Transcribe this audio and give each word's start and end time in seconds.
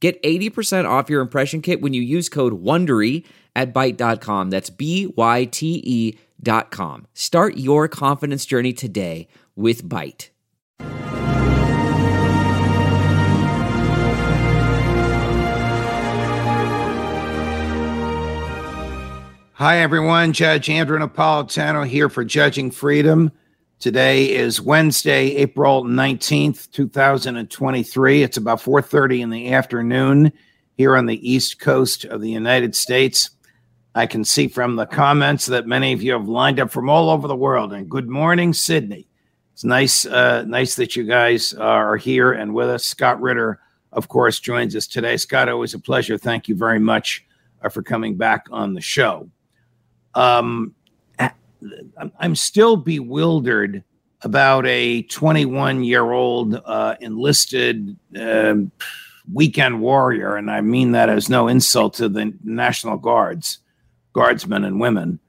Get 0.00 0.22
80% 0.22 0.88
off 0.88 1.10
your 1.10 1.20
impression 1.20 1.60
kit 1.60 1.80
when 1.80 1.92
you 1.92 2.02
use 2.02 2.28
code 2.28 2.62
WONDERY 2.62 3.24
at 3.56 3.74
Byte.com. 3.74 4.50
That's 4.50 4.70
B-Y-T-E 4.70 6.18
dot 6.40 6.70
com. 6.70 7.06
Start 7.14 7.56
your 7.56 7.88
confidence 7.88 8.46
journey 8.46 8.72
today 8.72 9.26
with 9.56 9.82
Byte. 9.84 10.28
Hi, 19.54 19.78
everyone. 19.78 20.32
Judge 20.32 20.70
Andrew 20.70 21.00
Napolitano 21.00 21.84
here 21.84 22.08
for 22.08 22.24
Judging 22.24 22.70
Freedom. 22.70 23.32
Today 23.80 24.34
is 24.34 24.60
Wednesday, 24.60 25.36
April 25.36 25.84
19th, 25.84 26.68
2023. 26.72 28.24
It's 28.24 28.36
about 28.36 28.60
4:30 28.60 29.20
in 29.20 29.30
the 29.30 29.52
afternoon 29.52 30.32
here 30.76 30.96
on 30.96 31.06
the 31.06 31.30
East 31.30 31.60
Coast 31.60 32.04
of 32.04 32.20
the 32.20 32.28
United 32.28 32.74
States. 32.74 33.30
I 33.94 34.06
can 34.06 34.24
see 34.24 34.48
from 34.48 34.74
the 34.74 34.84
comments 34.84 35.46
that 35.46 35.68
many 35.68 35.92
of 35.92 36.02
you 36.02 36.10
have 36.14 36.28
lined 36.28 36.58
up 36.58 36.72
from 36.72 36.90
all 36.90 37.08
over 37.08 37.28
the 37.28 37.36
world. 37.36 37.72
And 37.72 37.88
good 37.88 38.08
morning, 38.08 38.52
Sydney. 38.52 39.06
It's 39.52 39.62
nice, 39.62 40.04
uh, 40.06 40.42
nice 40.42 40.74
that 40.74 40.96
you 40.96 41.04
guys 41.04 41.54
are 41.54 41.96
here 41.96 42.32
and 42.32 42.54
with 42.54 42.68
us. 42.68 42.84
Scott 42.84 43.20
Ritter, 43.20 43.60
of 43.92 44.08
course, 44.08 44.40
joins 44.40 44.74
us 44.74 44.88
today. 44.88 45.16
Scott, 45.16 45.48
always 45.48 45.74
a 45.74 45.78
pleasure. 45.78 46.18
Thank 46.18 46.48
you 46.48 46.56
very 46.56 46.80
much 46.80 47.24
uh, 47.62 47.68
for 47.68 47.84
coming 47.84 48.16
back 48.16 48.46
on 48.50 48.74
the 48.74 48.80
show. 48.80 49.30
Um, 50.16 50.74
I'm 52.18 52.34
still 52.34 52.76
bewildered 52.76 53.84
about 54.22 54.66
a 54.66 55.02
21 55.02 55.84
year 55.84 56.10
old 56.10 56.60
uh, 56.64 56.96
enlisted 57.00 57.96
uh, 58.18 58.54
weekend 59.32 59.80
warrior, 59.80 60.36
and 60.36 60.50
I 60.50 60.60
mean 60.60 60.92
that 60.92 61.08
as 61.08 61.28
no 61.28 61.48
insult 61.48 61.94
to 61.94 62.08
the 62.08 62.34
National 62.42 62.96
Guards, 62.96 63.58
guardsmen 64.12 64.64
and 64.64 64.80
women, 64.80 65.20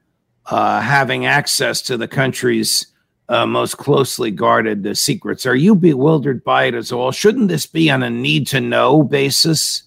uh, 0.46 0.80
having 0.80 1.26
access 1.26 1.82
to 1.82 1.96
the 1.96 2.08
country's 2.08 2.86
uh, 3.28 3.46
most 3.46 3.76
closely 3.76 4.30
guarded 4.32 4.84
uh, 4.86 4.94
secrets. 4.94 5.46
Are 5.46 5.54
you 5.54 5.76
bewildered 5.76 6.42
by 6.42 6.64
it 6.64 6.74
as 6.74 6.90
all? 6.90 7.12
Shouldn't 7.12 7.48
this 7.48 7.64
be 7.66 7.88
on 7.90 8.02
a 8.02 8.10
need 8.10 8.48
to 8.48 8.60
know 8.60 9.04
basis? 9.04 9.84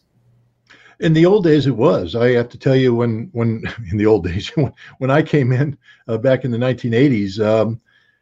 In 1.03 1.11
the 1.11 1.25
old 1.25 1.43
days 1.43 1.67
it 1.67 1.75
was. 1.75 2.15
I 2.15 2.29
have 2.29 2.47
to 2.49 2.57
tell 2.57 2.75
you 2.75 2.95
when 2.95 3.29
when 3.33 3.63
in 3.91 3.97
the 3.97 4.05
old 4.05 4.23
days 4.23 4.47
when, 4.97 5.11
i 5.11 5.21
came 5.21 5.51
in 5.51 5.77
uh, 6.07 6.17
back 6.17 6.45
in 6.45 6.51
the 6.51 6.57
1980s 6.57 7.39
um, 7.45 7.79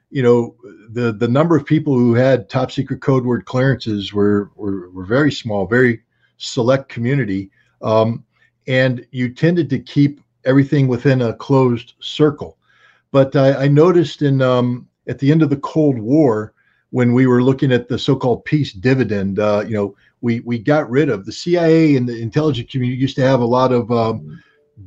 you 0.09 0.23
know 0.23 0.55
the 0.89 1.13
the 1.13 1.27
number 1.27 1.55
of 1.55 1.65
people 1.65 1.93
who 1.93 2.15
had 2.15 2.49
top 2.49 2.71
secret 2.71 3.01
code 3.01 3.23
word 3.23 3.45
clearances 3.45 4.13
were 4.13 4.51
were, 4.55 4.89
were 4.89 5.05
very 5.05 5.31
small 5.31 5.65
very 5.65 6.01
select 6.37 6.89
community. 6.89 7.51
Um, 7.83 8.25
and 8.67 9.05
you 9.11 9.33
tended 9.33 9.69
to 9.69 9.79
keep 9.79 10.21
everything 10.43 10.87
within 10.87 11.21
a 11.21 11.33
closed 11.33 11.93
circle. 11.99 12.57
But 13.11 13.35
i, 13.35 13.65
I 13.65 13.67
noticed 13.67 14.23
in 14.23 14.41
um, 14.41 14.87
at 15.07 15.19
the 15.19 15.31
end 15.31 15.43
of 15.43 15.51
the 15.51 15.57
cold 15.57 15.99
war 15.99 16.53
when 16.89 17.13
we 17.13 17.27
were 17.27 17.43
looking 17.43 17.71
at 17.71 17.87
the 17.87 17.97
so-called 17.97 18.43
peace 18.43 18.73
dividend 18.73 19.39
uh, 19.39 19.63
you 19.67 19.75
know 19.75 19.95
we 20.21 20.39
we 20.41 20.59
got 20.59 20.89
rid 20.89 21.09
of 21.09 21.25
the 21.25 21.31
CIA 21.31 21.95
and 21.95 22.07
the 22.07 22.21
intelligence 22.21 22.71
community 22.71 22.99
used 22.99 23.15
to 23.17 23.23
have 23.23 23.41
a 23.41 23.45
lot 23.45 23.71
of 23.71 23.91
um, 23.91 24.41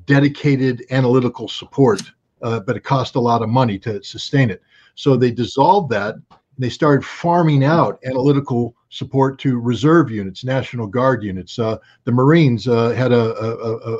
dedicated 0.06 0.84
analytical 0.90 1.48
support, 1.48 2.02
uh, 2.42 2.60
but 2.60 2.76
it 2.76 2.84
cost 2.84 3.16
a 3.16 3.20
lot 3.20 3.42
of 3.42 3.48
money 3.48 3.78
to 3.80 4.02
sustain 4.02 4.50
it. 4.50 4.62
So 4.94 5.16
they 5.16 5.30
dissolved 5.30 5.90
that. 5.90 6.14
they 6.56 6.70
started 6.70 7.04
farming 7.04 7.64
out 7.64 7.98
analytical 8.04 8.76
support 8.88 9.40
to 9.40 9.58
reserve 9.58 10.08
units, 10.08 10.44
National 10.44 10.86
Guard 10.86 11.24
units. 11.24 11.58
Uh, 11.58 11.78
the 12.04 12.12
Marines 12.12 12.68
uh, 12.68 12.90
had 12.90 13.10
a, 13.10 13.34
a, 13.42 13.50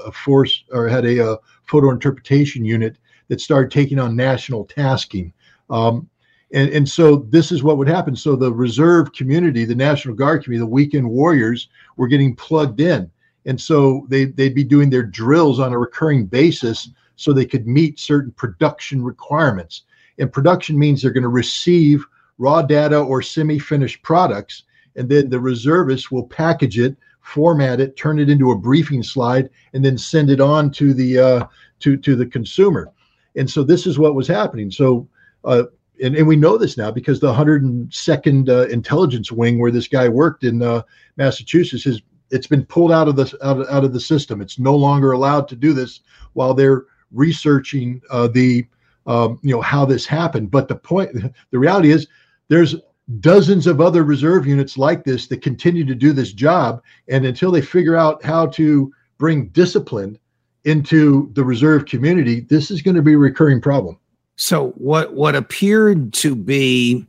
a, 0.06 0.12
force 0.12 0.62
or 0.70 0.88
had 0.88 1.04
a, 1.04 1.32
a, 1.32 1.38
photo 1.66 1.90
interpretation 1.90 2.64
unit 2.64 2.98
that 3.26 3.40
started 3.40 3.72
taking 3.72 3.98
on 3.98 4.14
national 4.14 4.64
tasking. 4.66 5.32
Um, 5.68 6.08
and, 6.54 6.70
and 6.70 6.88
so 6.88 7.16
this 7.16 7.50
is 7.50 7.64
what 7.64 7.78
would 7.78 7.88
happen. 7.88 8.14
So 8.14 8.36
the 8.36 8.52
reserve 8.52 9.12
community, 9.12 9.64
the 9.64 9.74
National 9.74 10.14
Guard 10.14 10.44
community, 10.44 10.64
the 10.64 10.72
weekend 10.72 11.10
warriors 11.10 11.68
were 11.96 12.06
getting 12.06 12.36
plugged 12.36 12.80
in. 12.80 13.10
And 13.44 13.60
so 13.60 14.06
they, 14.08 14.26
they'd 14.26 14.54
be 14.54 14.62
doing 14.62 14.88
their 14.88 15.02
drills 15.02 15.58
on 15.58 15.72
a 15.72 15.78
recurring 15.78 16.26
basis 16.26 16.90
so 17.16 17.32
they 17.32 17.44
could 17.44 17.66
meet 17.66 17.98
certain 17.98 18.30
production 18.32 19.02
requirements. 19.02 19.82
And 20.18 20.32
production 20.32 20.78
means 20.78 21.02
they're 21.02 21.10
going 21.10 21.22
to 21.24 21.28
receive 21.28 22.06
raw 22.38 22.62
data 22.62 23.00
or 23.00 23.20
semi 23.20 23.58
finished 23.58 24.02
products. 24.04 24.62
And 24.94 25.08
then 25.08 25.30
the 25.30 25.40
reservists 25.40 26.12
will 26.12 26.28
package 26.28 26.78
it, 26.78 26.96
format 27.20 27.80
it, 27.80 27.96
turn 27.96 28.20
it 28.20 28.30
into 28.30 28.52
a 28.52 28.58
briefing 28.58 29.02
slide, 29.02 29.50
and 29.72 29.84
then 29.84 29.98
send 29.98 30.30
it 30.30 30.40
on 30.40 30.70
to 30.72 30.94
the 30.94 31.18
uh, 31.18 31.46
to 31.80 31.96
to 31.96 32.14
the 32.14 32.26
consumer. 32.26 32.92
And 33.34 33.50
so 33.50 33.64
this 33.64 33.88
is 33.88 33.98
what 33.98 34.14
was 34.14 34.28
happening. 34.28 34.70
So 34.70 35.08
uh, 35.44 35.64
and, 36.02 36.16
and 36.16 36.26
we 36.26 36.36
know 36.36 36.58
this 36.58 36.76
now 36.76 36.90
because 36.90 37.20
the 37.20 37.32
102nd 37.32 38.48
uh, 38.48 38.68
Intelligence 38.68 39.30
Wing, 39.30 39.58
where 39.58 39.70
this 39.70 39.88
guy 39.88 40.08
worked 40.08 40.44
in 40.44 40.62
uh, 40.62 40.82
Massachusetts, 41.16 41.84
has 41.84 42.00
it's 42.30 42.46
been 42.46 42.64
pulled 42.64 42.90
out 42.90 43.06
of 43.06 43.16
the 43.16 43.36
out 43.42 43.60
of, 43.60 43.68
out 43.68 43.84
of 43.84 43.92
the 43.92 44.00
system. 44.00 44.40
It's 44.40 44.58
no 44.58 44.74
longer 44.74 45.12
allowed 45.12 45.46
to 45.48 45.56
do 45.56 45.72
this 45.72 46.00
while 46.32 46.54
they're 46.54 46.84
researching 47.12 48.00
uh, 48.10 48.28
the 48.28 48.66
um, 49.06 49.38
you 49.42 49.54
know 49.54 49.60
how 49.60 49.84
this 49.84 50.06
happened. 50.06 50.50
But 50.50 50.68
the 50.68 50.74
point, 50.74 51.12
the 51.50 51.58
reality 51.58 51.90
is, 51.90 52.08
there's 52.48 52.76
dozens 53.20 53.66
of 53.66 53.80
other 53.80 54.02
reserve 54.02 54.46
units 54.46 54.78
like 54.78 55.04
this 55.04 55.26
that 55.28 55.42
continue 55.42 55.84
to 55.84 55.94
do 55.94 56.12
this 56.12 56.32
job, 56.32 56.82
and 57.08 57.24
until 57.24 57.50
they 57.50 57.62
figure 57.62 57.96
out 57.96 58.24
how 58.24 58.46
to 58.46 58.92
bring 59.18 59.48
discipline 59.48 60.18
into 60.64 61.30
the 61.34 61.44
reserve 61.44 61.84
community, 61.84 62.40
this 62.40 62.70
is 62.70 62.82
going 62.82 62.96
to 62.96 63.02
be 63.02 63.12
a 63.12 63.18
recurring 63.18 63.60
problem. 63.60 63.98
So 64.36 64.70
what 64.70 65.14
what 65.14 65.36
appeared 65.36 66.12
to 66.14 66.34
be 66.34 67.06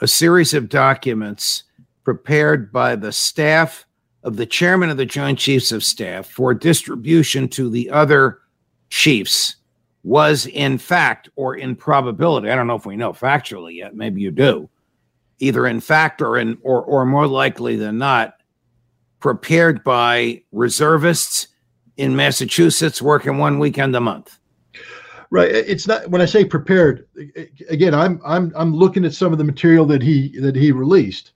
a 0.00 0.08
series 0.08 0.52
of 0.52 0.68
documents 0.68 1.64
prepared 2.04 2.72
by 2.72 2.96
the 2.96 3.12
staff 3.12 3.86
of 4.22 4.36
the 4.36 4.46
chairman 4.46 4.90
of 4.90 4.96
the 4.96 5.06
Joint 5.06 5.38
Chiefs 5.38 5.72
of 5.72 5.84
Staff 5.84 6.26
for 6.26 6.52
distribution 6.52 7.48
to 7.50 7.70
the 7.70 7.88
other 7.90 8.40
chiefs 8.90 9.56
was 10.02 10.46
in 10.46 10.78
fact 10.78 11.28
or 11.36 11.56
in 11.56 11.74
probability. 11.74 12.50
I 12.50 12.54
don't 12.54 12.66
know 12.66 12.76
if 12.76 12.86
we 12.86 12.96
know 12.96 13.12
factually 13.12 13.76
yet. 13.76 13.94
Maybe 13.94 14.20
you 14.20 14.30
do. 14.30 14.68
Either 15.38 15.66
in 15.66 15.80
fact 15.80 16.22
or 16.22 16.38
in 16.38 16.58
or 16.62 16.82
or 16.82 17.04
more 17.04 17.26
likely 17.26 17.76
than 17.76 17.98
not, 17.98 18.34
prepared 19.20 19.84
by 19.84 20.42
reservists 20.52 21.48
in 21.96 22.16
Massachusetts 22.16 23.00
working 23.00 23.38
one 23.38 23.58
weekend 23.58 23.94
a 23.94 24.00
month. 24.00 24.38
Right. 25.30 25.50
It's 25.50 25.88
not 25.88 26.08
when 26.08 26.20
I 26.20 26.24
say 26.24 26.44
prepared. 26.44 27.06
Again, 27.68 27.94
I'm 27.94 28.20
I'm 28.24 28.52
I'm 28.54 28.74
looking 28.74 29.04
at 29.04 29.12
some 29.12 29.32
of 29.32 29.38
the 29.38 29.44
material 29.44 29.84
that 29.86 30.02
he 30.02 30.38
that 30.40 30.54
he 30.54 30.70
released, 30.70 31.32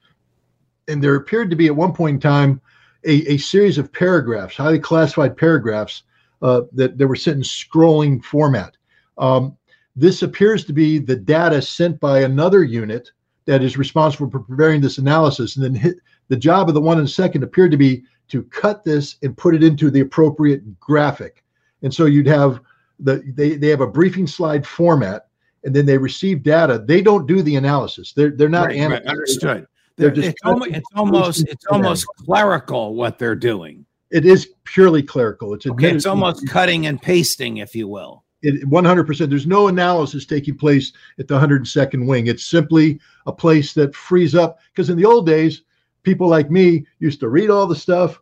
and 0.86 1.02
there 1.02 1.16
appeared 1.16 1.50
to 1.50 1.56
be 1.56 1.66
at 1.66 1.74
one 1.74 1.92
point 1.92 2.14
in 2.14 2.20
time 2.20 2.60
a, 3.04 3.32
a 3.32 3.36
series 3.38 3.78
of 3.78 3.92
paragraphs, 3.92 4.56
highly 4.56 4.78
classified 4.78 5.36
paragraphs 5.36 6.04
uh, 6.42 6.62
that 6.72 6.98
were 6.98 7.16
sent 7.16 7.38
in 7.38 7.42
scrolling 7.42 8.22
format. 8.24 8.76
Um, 9.18 9.56
this 9.96 10.22
appears 10.22 10.64
to 10.66 10.72
be 10.72 10.98
the 10.98 11.16
data 11.16 11.60
sent 11.60 11.98
by 11.98 12.20
another 12.20 12.62
unit 12.62 13.10
that 13.46 13.62
is 13.62 13.76
responsible 13.76 14.30
for 14.30 14.38
preparing 14.38 14.80
this 14.80 14.98
analysis, 14.98 15.56
and 15.56 15.64
then 15.64 15.74
hit, 15.74 15.96
the 16.28 16.36
job 16.36 16.68
of 16.68 16.74
the 16.74 16.80
one 16.80 17.00
in 17.00 17.08
second 17.08 17.42
appeared 17.42 17.72
to 17.72 17.76
be 17.76 18.04
to 18.28 18.44
cut 18.44 18.84
this 18.84 19.16
and 19.22 19.36
put 19.36 19.54
it 19.54 19.64
into 19.64 19.90
the 19.90 20.00
appropriate 20.00 20.78
graphic. 20.78 21.42
And 21.82 21.92
so 21.92 22.04
you'd 22.04 22.28
have 22.28 22.60
the 23.02 23.22
they, 23.34 23.56
they 23.56 23.68
have 23.68 23.80
a 23.80 23.86
briefing 23.86 24.26
slide 24.26 24.66
format 24.66 25.26
and 25.64 25.74
then 25.74 25.86
they 25.86 25.98
receive 25.98 26.42
data. 26.42 26.82
They 26.86 27.02
don't 27.02 27.26
do 27.26 27.42
the 27.42 27.56
analysis. 27.56 28.12
They're 28.12 28.30
they're 28.30 28.48
not 28.48 28.68
right, 28.68 28.90
right, 28.90 29.06
understood. 29.06 29.66
They're, 29.96 30.08
they're 30.08 30.10
just 30.10 30.28
it's 30.30 30.42
almost 30.44 30.70
it's 30.70 30.88
almost, 30.94 31.48
it's 31.48 31.66
almost 31.66 32.06
clerical 32.24 32.94
what 32.94 33.18
they're 33.18 33.36
doing. 33.36 33.84
It 34.10 34.24
is 34.24 34.50
purely 34.64 35.02
clerical. 35.02 35.54
It's 35.54 35.66
okay, 35.66 35.90
it's 35.90 36.06
almost 36.06 36.48
cutting 36.48 36.86
and 36.86 37.00
pasting 37.00 37.58
if 37.58 37.74
you 37.74 37.88
will. 37.88 38.24
It, 38.42 38.68
100% 38.70 39.28
there's 39.28 39.46
no 39.46 39.68
analysis 39.68 40.24
taking 40.24 40.56
place 40.56 40.92
at 41.18 41.28
the 41.28 41.38
102nd 41.38 42.06
wing. 42.06 42.26
It's 42.26 42.46
simply 42.46 42.98
a 43.26 43.32
place 43.32 43.74
that 43.74 43.94
frees 43.94 44.34
up 44.34 44.58
because 44.72 44.88
in 44.88 44.96
the 44.96 45.04
old 45.04 45.26
days 45.26 45.62
people 46.04 46.26
like 46.26 46.50
me 46.50 46.86
used 47.00 47.20
to 47.20 47.28
read 47.28 47.50
all 47.50 47.66
the 47.66 47.76
stuff 47.76 48.18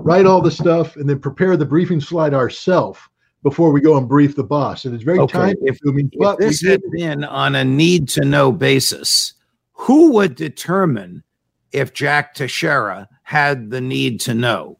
write 0.00 0.26
all 0.26 0.40
the 0.40 0.50
stuff, 0.50 0.96
and 0.96 1.08
then 1.08 1.18
prepare 1.18 1.56
the 1.56 1.66
briefing 1.66 2.00
slide 2.00 2.34
ourselves 2.34 3.00
before 3.42 3.72
we 3.72 3.80
go 3.80 3.96
and 3.96 4.08
brief 4.08 4.36
the 4.36 4.44
boss. 4.44 4.84
And 4.84 4.94
it's 4.94 5.04
very 5.04 5.18
okay. 5.18 5.38
time 5.38 5.56
consuming. 5.64 6.10
If, 6.12 6.32
if 6.32 6.38
this 6.38 6.62
had 6.62 6.82
been 6.92 7.24
on 7.24 7.54
a 7.54 7.64
need 7.64 8.08
to 8.10 8.24
know 8.24 8.52
basis, 8.52 9.34
who 9.72 10.12
would 10.12 10.34
determine 10.34 11.24
if 11.72 11.92
Jack 11.92 12.34
Teixeira 12.34 13.08
had 13.22 13.70
the 13.70 13.80
need 13.80 14.20
to 14.20 14.34
know? 14.34 14.78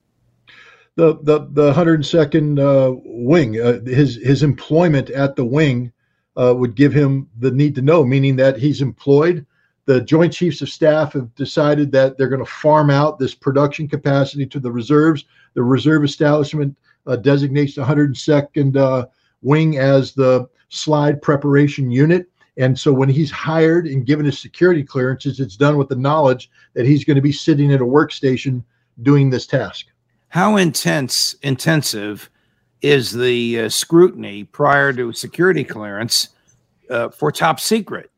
The 0.95 1.19
the 1.23 1.49
the 1.51 1.73
102nd 1.73 2.59
uh, 2.61 3.01
wing, 3.05 3.59
uh, 3.59 3.81
his 3.87 4.17
his 4.17 4.43
employment 4.43 5.09
at 5.11 5.37
the 5.37 5.45
wing 5.45 5.91
uh, 6.37 6.55
would 6.57 6.75
give 6.75 6.93
him 6.93 7.29
the 7.39 7.51
need 7.51 7.75
to 7.77 7.83
know, 7.83 8.05
meaning 8.05 8.37
that 8.37 8.59
he's 8.59 8.83
employed. 8.83 9.47
The 9.87 10.03
Joint 10.03 10.33
Chiefs 10.33 10.63
of 10.63 10.69
Staff 10.69 11.15
have 11.15 11.35
decided 11.35 11.91
that 11.93 12.17
they're 12.17 12.29
going 12.29 12.45
to 12.45 12.51
farm 12.51 12.91
out 12.91 13.19
this 13.19 13.35
production 13.35 13.89
capacity 13.89 14.47
to 14.47 14.61
the 14.61 14.71
reserves. 14.71 15.25
The 15.55 15.63
reserve 15.63 16.05
establishment 16.05 16.77
uh, 17.07 17.17
designates 17.17 17.75
the 17.75 17.85
102nd 17.85 18.77
uh, 18.77 19.07
wing 19.43 19.79
as 19.79 20.13
the 20.13 20.49
slide 20.69 21.21
preparation 21.21 21.91
unit. 21.91 22.27
And 22.57 22.79
so 22.79 22.93
when 22.93 23.09
he's 23.09 23.31
hired 23.31 23.87
and 23.87 24.05
given 24.05 24.27
his 24.27 24.39
security 24.39 24.83
clearances, 24.83 25.41
it's 25.41 25.57
done 25.57 25.79
with 25.79 25.89
the 25.89 25.97
knowledge 25.97 26.51
that 26.75 26.87
he's 26.87 27.05
going 27.05 27.17
to 27.17 27.23
be 27.23 27.33
sitting 27.33 27.73
at 27.73 27.81
a 27.81 27.85
workstation 27.85 28.63
doing 29.03 29.31
this 29.31 29.47
task. 29.47 29.87
How 30.29 30.57
intense, 30.57 31.35
intensive 31.43 32.31
is 32.83 33.13
the 33.13 33.61
uh, 33.61 33.69
scrutiny 33.69 34.45
prior 34.45 34.93
to 34.93 35.13
security 35.13 35.65
clearance 35.65 36.31
uh, 36.91 37.09
for 37.09 37.33
top 37.33 37.61
secret? 37.61 38.11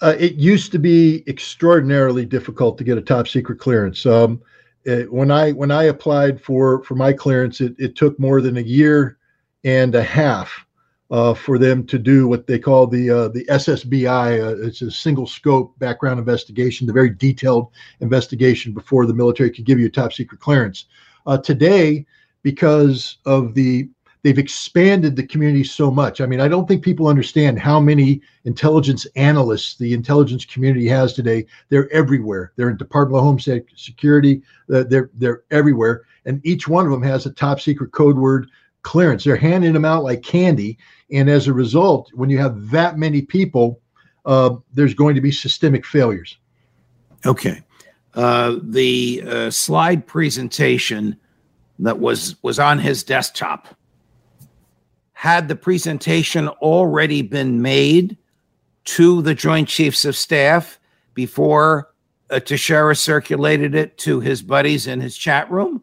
Uh, 0.00 0.14
it 0.18 0.34
used 0.34 0.72
to 0.72 0.78
be 0.78 1.22
extraordinarily 1.26 2.24
difficult 2.24 2.78
to 2.78 2.84
get 2.84 2.96
a 2.96 3.02
top 3.02 3.28
secret 3.28 3.58
clearance. 3.58 4.06
Um, 4.06 4.40
it, 4.84 5.12
when 5.12 5.30
I 5.30 5.52
when 5.52 5.70
I 5.70 5.84
applied 5.84 6.40
for 6.40 6.82
for 6.84 6.94
my 6.94 7.12
clearance, 7.12 7.60
it, 7.60 7.74
it 7.78 7.96
took 7.96 8.18
more 8.18 8.40
than 8.40 8.56
a 8.56 8.62
year 8.62 9.18
and 9.64 9.94
a 9.94 10.02
half 10.02 10.66
uh, 11.10 11.34
for 11.34 11.58
them 11.58 11.84
to 11.86 11.98
do 11.98 12.28
what 12.28 12.46
they 12.46 12.58
call 12.58 12.86
the 12.86 13.10
uh, 13.10 13.28
the 13.28 13.44
SSBI. 13.46 14.42
Uh, 14.42 14.66
it's 14.66 14.82
a 14.82 14.90
single 14.90 15.26
scope 15.26 15.78
background 15.78 16.18
investigation, 16.18 16.86
the 16.86 16.92
very 16.92 17.10
detailed 17.10 17.68
investigation 18.00 18.72
before 18.72 19.06
the 19.06 19.14
military 19.14 19.50
could 19.50 19.64
give 19.64 19.80
you 19.80 19.86
a 19.86 19.90
top 19.90 20.12
secret 20.12 20.40
clearance. 20.40 20.86
Uh, 21.26 21.36
today, 21.36 22.06
because 22.42 23.18
of 23.26 23.54
the 23.54 23.88
they've 24.22 24.38
expanded 24.38 25.16
the 25.16 25.26
community 25.26 25.64
so 25.64 25.90
much. 25.90 26.20
I 26.20 26.26
mean, 26.26 26.40
I 26.40 26.48
don't 26.48 26.66
think 26.66 26.84
people 26.84 27.08
understand 27.08 27.58
how 27.58 27.80
many 27.80 28.20
intelligence 28.44 29.06
analysts 29.16 29.76
the 29.76 29.92
intelligence 29.94 30.44
community 30.44 30.86
has 30.88 31.12
today. 31.12 31.46
They're 31.68 31.90
everywhere. 31.92 32.52
They're 32.56 32.70
in 32.70 32.76
Department 32.76 33.18
of 33.18 33.24
Homeland 33.24 33.64
Security. 33.76 34.42
Uh, 34.72 34.84
they're 34.84 35.10
they're 35.14 35.42
everywhere, 35.50 36.02
and 36.24 36.44
each 36.44 36.68
one 36.68 36.84
of 36.84 36.92
them 36.92 37.02
has 37.02 37.26
a 37.26 37.32
top 37.32 37.60
secret 37.60 37.92
code 37.92 38.16
word 38.16 38.48
clearance. 38.82 39.24
They're 39.24 39.36
handing 39.36 39.72
them 39.72 39.84
out 39.84 40.04
like 40.04 40.22
candy, 40.22 40.78
and 41.10 41.28
as 41.28 41.48
a 41.48 41.52
result, 41.52 42.10
when 42.14 42.30
you 42.30 42.38
have 42.38 42.70
that 42.70 42.98
many 42.98 43.22
people, 43.22 43.80
uh, 44.26 44.56
there's 44.72 44.94
going 44.94 45.14
to 45.14 45.20
be 45.20 45.32
systemic 45.32 45.86
failures. 45.86 46.38
Okay, 47.26 47.62
uh, 48.14 48.56
the 48.62 49.22
uh, 49.26 49.50
slide 49.50 50.06
presentation 50.06 51.16
that 51.78 51.98
was 51.98 52.36
was 52.42 52.58
on 52.58 52.78
his 52.78 53.02
desktop 53.02 53.76
had 55.20 55.48
the 55.48 55.54
presentation 55.54 56.48
already 56.48 57.20
been 57.20 57.60
made 57.60 58.16
to 58.84 59.20
the 59.20 59.34
Joint 59.34 59.68
Chiefs 59.68 60.06
of 60.06 60.16
Staff 60.16 60.80
before 61.12 61.92
uh, 62.30 62.40
Teixeira 62.40 62.96
circulated 62.96 63.74
it 63.74 63.98
to 63.98 64.20
his 64.20 64.40
buddies 64.40 64.86
in 64.86 64.98
his 64.98 65.18
chat 65.18 65.50
room? 65.50 65.82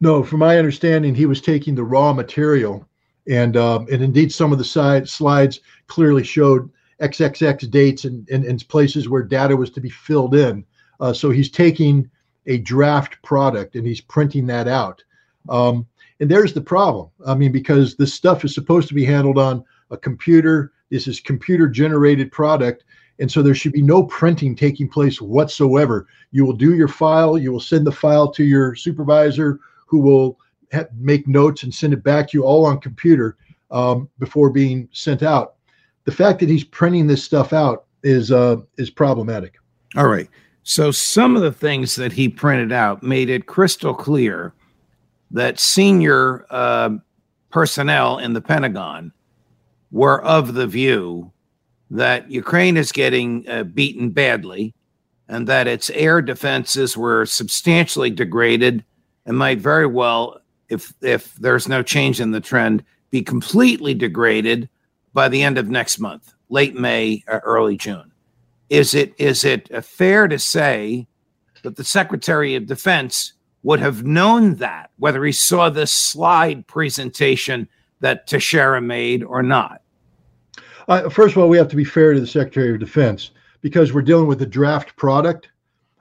No, 0.00 0.24
from 0.24 0.40
my 0.40 0.58
understanding, 0.58 1.14
he 1.14 1.26
was 1.26 1.40
taking 1.40 1.76
the 1.76 1.84
raw 1.84 2.12
material, 2.12 2.84
and 3.28 3.56
um, 3.56 3.86
and 3.92 4.02
indeed 4.02 4.32
some 4.32 4.50
of 4.50 4.58
the 4.58 4.64
side 4.64 5.08
slides 5.08 5.60
clearly 5.86 6.24
showed 6.24 6.68
XXX 7.00 7.70
dates 7.70 8.06
and, 8.06 8.28
and, 8.28 8.44
and 8.44 8.66
places 8.66 9.08
where 9.08 9.22
data 9.22 9.56
was 9.56 9.70
to 9.70 9.80
be 9.80 9.88
filled 9.88 10.34
in. 10.34 10.64
Uh, 10.98 11.12
so 11.12 11.30
he's 11.30 11.48
taking 11.48 12.10
a 12.46 12.58
draft 12.58 13.22
product 13.22 13.76
and 13.76 13.86
he's 13.86 14.00
printing 14.00 14.48
that 14.48 14.66
out. 14.66 15.00
Um, 15.48 15.86
and 16.20 16.30
there's 16.30 16.52
the 16.52 16.60
problem. 16.60 17.08
I 17.26 17.34
mean, 17.34 17.50
because 17.50 17.96
this 17.96 18.14
stuff 18.14 18.44
is 18.44 18.54
supposed 18.54 18.88
to 18.88 18.94
be 18.94 19.04
handled 19.04 19.38
on 19.38 19.64
a 19.90 19.96
computer. 19.96 20.72
This 20.90 21.08
is 21.08 21.18
computer 21.18 21.66
generated 21.66 22.30
product. 22.30 22.84
And 23.18 23.30
so 23.30 23.42
there 23.42 23.54
should 23.54 23.72
be 23.72 23.82
no 23.82 24.04
printing 24.04 24.54
taking 24.54 24.88
place 24.88 25.20
whatsoever. 25.20 26.06
You 26.30 26.44
will 26.44 26.54
do 26.54 26.74
your 26.74 26.88
file, 26.88 27.36
you 27.38 27.52
will 27.52 27.60
send 27.60 27.86
the 27.86 27.92
file 27.92 28.30
to 28.32 28.44
your 28.44 28.74
supervisor 28.74 29.60
who 29.86 29.98
will 29.98 30.38
ha- 30.72 30.84
make 30.96 31.26
notes 31.26 31.62
and 31.62 31.74
send 31.74 31.92
it 31.92 32.02
back 32.04 32.28
to 32.30 32.38
you 32.38 32.44
all 32.44 32.64
on 32.64 32.80
computer 32.80 33.36
um, 33.70 34.08
before 34.18 34.50
being 34.50 34.88
sent 34.92 35.22
out. 35.22 35.54
The 36.04 36.12
fact 36.12 36.40
that 36.40 36.48
he's 36.48 36.64
printing 36.64 37.06
this 37.06 37.22
stuff 37.22 37.52
out 37.52 37.84
is 38.02 38.32
uh, 38.32 38.56
is 38.78 38.88
problematic. 38.88 39.56
All 39.96 40.08
right. 40.08 40.28
So 40.62 40.90
some 40.90 41.36
of 41.36 41.42
the 41.42 41.52
things 41.52 41.94
that 41.96 42.12
he 42.12 42.28
printed 42.28 42.72
out 42.72 43.02
made 43.02 43.28
it 43.28 43.46
crystal 43.46 43.94
clear 43.94 44.54
that 45.30 45.60
senior 45.60 46.46
uh, 46.50 46.90
personnel 47.50 48.18
in 48.18 48.32
the 48.32 48.40
Pentagon 48.40 49.12
were 49.90 50.22
of 50.22 50.54
the 50.54 50.66
view 50.66 51.32
that 51.90 52.30
Ukraine 52.30 52.76
is 52.76 52.92
getting 52.92 53.48
uh, 53.48 53.64
beaten 53.64 54.10
badly 54.10 54.74
and 55.28 55.46
that 55.46 55.66
its 55.66 55.90
air 55.90 56.22
defenses 56.22 56.96
were 56.96 57.26
substantially 57.26 58.10
degraded 58.10 58.84
and 59.26 59.36
might 59.36 59.58
very 59.58 59.86
well, 59.86 60.40
if 60.68 60.92
if 61.02 61.34
there's 61.34 61.68
no 61.68 61.82
change 61.82 62.20
in 62.20 62.30
the 62.30 62.40
trend, 62.40 62.84
be 63.10 63.22
completely 63.22 63.94
degraded 63.94 64.68
by 65.12 65.28
the 65.28 65.42
end 65.42 65.58
of 65.58 65.68
next 65.68 65.98
month, 65.98 66.32
late 66.48 66.74
May, 66.74 67.22
uh, 67.28 67.40
early 67.44 67.76
June. 67.76 68.10
Is 68.70 68.94
it 68.94 69.14
is 69.18 69.44
it 69.44 69.84
fair 69.84 70.28
to 70.28 70.38
say 70.38 71.06
that 71.62 71.76
the 71.76 71.84
Secretary 71.84 72.54
of 72.54 72.66
Defense 72.66 73.34
would 73.62 73.80
have 73.80 74.04
known 74.04 74.54
that, 74.56 74.90
whether 74.98 75.24
he 75.24 75.32
saw 75.32 75.68
this 75.68 75.92
slide 75.92 76.66
presentation 76.66 77.68
that 78.00 78.26
Teixeira 78.26 78.80
made 78.80 79.22
or 79.22 79.42
not? 79.42 79.82
Uh, 80.88 81.08
first 81.08 81.36
of 81.36 81.42
all, 81.42 81.48
we 81.48 81.58
have 81.58 81.68
to 81.68 81.76
be 81.76 81.84
fair 81.84 82.14
to 82.14 82.20
the 82.20 82.26
Secretary 82.26 82.72
of 82.72 82.80
Defense 82.80 83.30
because 83.60 83.92
we're 83.92 84.02
dealing 84.02 84.26
with 84.26 84.42
a 84.42 84.46
draft 84.46 84.96
product. 84.96 85.50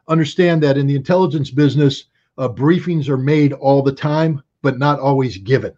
Understand 0.07 0.63
that 0.63 0.77
in 0.77 0.87
the 0.87 0.95
intelligence 0.95 1.51
business, 1.51 2.05
uh, 2.37 2.47
briefings 2.47 3.09
are 3.09 3.17
made 3.17 3.53
all 3.53 3.83
the 3.83 3.91
time, 3.91 4.41
but 4.61 4.79
not 4.79 4.99
always 4.99 5.37
given. 5.37 5.73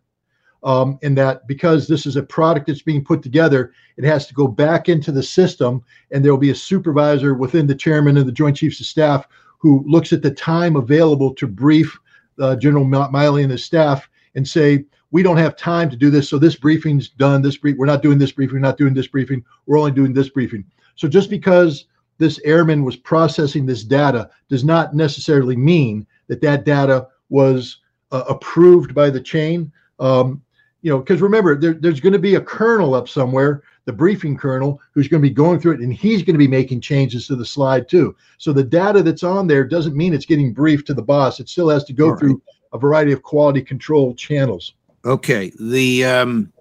Um, 0.64 1.00
and 1.02 1.18
that 1.18 1.48
because 1.48 1.88
this 1.88 2.06
is 2.06 2.16
a 2.16 2.24
product 2.24 2.68
that's 2.68 2.84
being 2.84 3.04
put 3.04 3.24
together, 3.24 3.74
it 3.98 4.04
has 4.04 4.28
to 4.28 4.34
go 4.36 4.48
back 4.48 4.90
into 4.90 5.12
the 5.12 5.24
system, 5.24 5.84
and 6.12 6.24
there 6.24 6.32
will 6.32 6.40
be 6.40 6.52
a 6.52 6.56
supervisor 6.56 7.34
within 7.34 7.66
the 7.66 7.74
chairman 7.74 8.16
and 8.16 8.28
the 8.28 8.32
Joint 8.32 8.58
Chiefs 8.58 8.80
of 8.80 8.86
Staff 8.86 9.28
who 9.62 9.84
looks 9.88 10.12
at 10.12 10.24
the 10.24 10.32
time 10.32 10.76
available 10.76 11.34
to 11.36 11.46
brief 11.46 12.00
uh, 12.40 12.56
General 12.56 12.84
Milley 12.84 13.44
and 13.44 13.52
his 13.52 13.64
staff 13.64 14.10
and 14.34 14.48
say, 14.48 14.84
we 15.12 15.22
don't 15.22 15.38
have 15.38 15.56
time 15.56 15.90
to 15.90 15.96
do 15.96 16.10
this. 16.10 16.28
So 16.28 16.40
this 16.40 16.56
briefing's 16.56 17.10
done. 17.10 17.44
This 17.44 17.58
brief, 17.58 17.78
we're 17.78 17.86
not 17.86 18.02
doing 18.02 18.18
this 18.18 18.32
briefing. 18.32 18.56
We're 18.56 18.62
not 18.62 18.78
doing 18.78 18.96
this 18.96 19.08
briefing. 19.08 19.46
We're 19.68 19.78
only 19.78 19.92
doing 19.92 20.14
this 20.14 20.30
briefing. 20.30 20.66
So 20.96 21.08
just 21.08 21.30
because 21.30 21.86
this 22.18 22.40
airman 22.44 22.84
was 22.84 22.96
processing 22.96 23.66
this 23.66 23.84
data 23.84 24.32
does 24.50 24.64
not 24.64 24.96
necessarily 24.96 25.56
mean 25.56 26.08
that 26.28 26.42
that 26.42 26.66
data 26.66 27.08
was 27.30 27.78
uh, 28.12 28.24
approved 28.28 28.96
by 28.96 29.10
the 29.10 29.22
chain. 29.22 29.72
Um, 30.00 30.42
you 30.82 30.92
know, 30.92 30.98
because 30.98 31.22
remember, 31.22 31.56
there, 31.56 31.74
there's 31.74 32.00
going 32.00 32.14
to 32.14 32.20
be 32.20 32.36
a 32.36 32.42
colonel 32.42 32.96
up 32.96 33.08
somewhere 33.08 33.62
the 33.86 33.94
briefing 33.94 34.38
colonel 34.38 34.80
who's 34.94 35.08
going 35.08 35.22
to 35.22 35.28
be 35.28 35.34
going 35.34 35.60
through 35.60 35.74
it 35.74 35.80
and 35.80 35.94
he's 35.94 36.22
going 36.22 36.36
to 36.36 36.40
be 36.40 36.48
making 36.48 36.82
changes 36.82 37.28
to 37.28 37.36
the 37.36 37.46
slide 37.46 37.90
too. 37.90 38.16
So 38.38 38.54
the 38.54 38.64
data 38.64 39.02
that's 39.02 39.24
on 39.24 39.48
there 39.48 39.64
doesn't 39.64 39.96
mean 39.96 40.14
it's 40.14 40.26
getting 40.26 40.54
briefed 40.54 40.88
to 40.88 40.94
the 40.94 41.02
boss. 41.02 41.40
It 41.40 41.50
still 41.50 41.70
has 41.70 41.84
to 41.86 41.94
go 41.94 42.16
through 42.16 42.42
a 42.74 42.78
variety 42.78 43.12
of 43.12 43.24
quality 43.24 43.62
control 43.62 44.14
channels. 44.14 44.74
Okay. 45.04 45.52
The 45.60 46.06
um, 46.06 46.54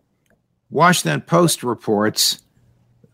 Washington 0.70 1.20
Post 1.20 1.62
reports 1.62 2.42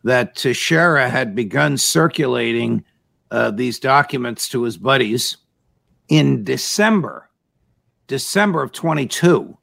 that 0.04 0.36
Teixeira 0.36 1.08
had 1.08 1.34
begun 1.34 1.76
circulating 1.76 2.84
uh, 3.32 3.50
these 3.50 3.80
documents 3.80 4.48
to 4.50 4.62
his 4.62 4.76
buddies 4.76 5.36
in 6.08 6.44
December, 6.44 7.28
December 8.06 8.62
of 8.62 8.70
22 8.70 9.58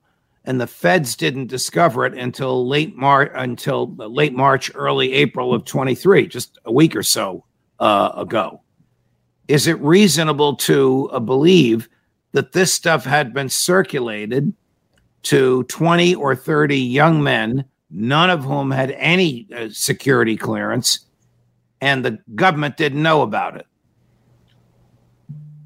and 0.45 0.59
the 0.59 0.67
feds 0.67 1.15
didn't 1.15 1.47
discover 1.47 2.05
it 2.05 2.13
until 2.13 2.67
late 2.67 2.95
March, 2.95 3.31
until 3.35 3.95
late 3.95 4.33
March, 4.33 4.71
early 4.75 5.13
April 5.13 5.53
of 5.53 5.65
23, 5.65 6.27
just 6.27 6.59
a 6.65 6.71
week 6.71 6.95
or 6.95 7.03
so 7.03 7.45
uh, 7.79 8.11
ago. 8.15 8.61
Is 9.47 9.67
it 9.67 9.79
reasonable 9.79 10.55
to 10.57 11.09
uh, 11.11 11.19
believe 11.19 11.89
that 12.33 12.51
this 12.51 12.73
stuff 12.73 13.05
had 13.05 13.33
been 13.33 13.49
circulated 13.49 14.53
to 15.23 15.63
20 15.63 16.15
or 16.15 16.35
30 16.35 16.77
young 16.77 17.23
men, 17.23 17.63
none 17.89 18.29
of 18.29 18.43
whom 18.43 18.71
had 18.71 18.91
any 18.91 19.47
uh, 19.55 19.69
security 19.71 20.35
clearance, 20.35 21.05
and 21.79 22.03
the 22.03 22.19
government 22.35 22.75
didn't 22.75 23.03
know 23.03 23.21
about 23.21 23.55
it? 23.55 23.65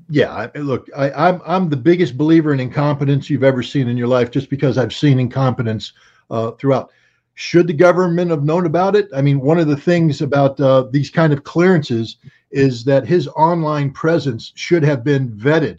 Yeah, 0.10 0.48
look, 0.56 0.88
I, 0.96 1.12
I'm 1.12 1.42
I'm 1.46 1.70
the 1.70 1.78
biggest 1.78 2.18
believer 2.18 2.54
in 2.54 2.60
incompetence 2.60 3.30
you've 3.30 3.44
ever 3.44 3.62
seen 3.62 3.88
in 3.88 3.98
your 3.98 4.08
life, 4.08 4.32
just 4.32 4.50
because 4.50 4.78
I've 4.78 4.94
seen 4.94 5.20
incompetence 5.20 5.94
uh, 6.30 6.52
throughout. 6.52 6.92
Should 7.36 7.68
the 7.68 7.74
government 7.74 8.32
have 8.32 8.44
known 8.44 8.66
about 8.66 8.96
it? 8.96 9.10
I 9.16 9.22
mean, 9.22 9.42
one 9.42 9.60
of 9.60 9.68
the 9.68 9.78
things 9.78 10.22
about 10.22 10.60
uh, 10.60 10.88
these 10.92 11.10
kind 11.10 11.34
of 11.34 11.44
clearances 11.44 12.18
is 12.52 12.84
that 12.86 13.06
his 13.06 13.28
online 13.30 13.92
presence 13.92 14.54
should 14.56 14.82
have 14.84 15.04
been 15.04 15.30
vetted, 15.34 15.78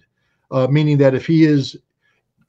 uh, 0.50 0.66
meaning 0.68 0.98
that 0.98 1.14
if 1.14 1.26
he 1.26 1.44
is 1.44 1.76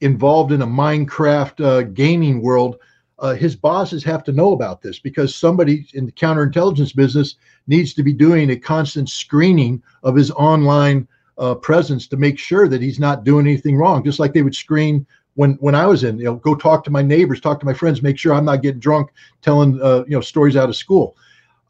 involved 0.00 0.52
in 0.52 0.62
a 0.62 0.66
Minecraft 0.66 1.64
uh, 1.64 1.82
gaming 1.82 2.42
world, 2.42 2.76
uh, 3.18 3.34
his 3.34 3.56
bosses 3.56 4.04
have 4.04 4.22
to 4.24 4.32
know 4.32 4.52
about 4.52 4.80
this 4.80 4.98
because 4.98 5.34
somebody 5.34 5.86
in 5.94 6.06
the 6.06 6.12
counterintelligence 6.12 6.94
business 6.94 7.36
needs 7.66 7.94
to 7.94 8.02
be 8.02 8.12
doing 8.12 8.50
a 8.50 8.56
constant 8.56 9.08
screening 9.08 9.82
of 10.02 10.14
his 10.14 10.30
online 10.30 11.06
uh, 11.40 11.54
presence 11.54 12.06
to 12.06 12.16
make 12.16 12.38
sure 12.38 12.68
that 12.68 12.82
he's 12.82 13.00
not 13.00 13.24
doing 13.24 13.46
anything 13.46 13.76
wrong. 13.76 14.04
Just 14.04 14.20
like 14.20 14.32
they 14.32 14.42
would 14.42 14.54
screen 14.54 15.06
when 15.34 15.54
when 15.54 15.74
I 15.74 15.86
was 15.86 16.04
in, 16.04 16.18
you 16.18 16.24
know, 16.24 16.36
go 16.36 16.54
talk 16.54 16.84
to 16.84 16.90
my 16.90 17.02
neighbors, 17.02 17.40
talk 17.40 17.58
to 17.60 17.66
my 17.66 17.72
friends, 17.72 18.02
make 18.02 18.18
sure 18.18 18.34
I'm 18.34 18.44
not 18.44 18.62
getting 18.62 18.80
drunk, 18.80 19.10
telling 19.40 19.80
uh, 19.82 20.04
you 20.06 20.16
know 20.16 20.20
stories 20.20 20.56
out 20.56 20.68
of 20.68 20.76
school. 20.76 21.16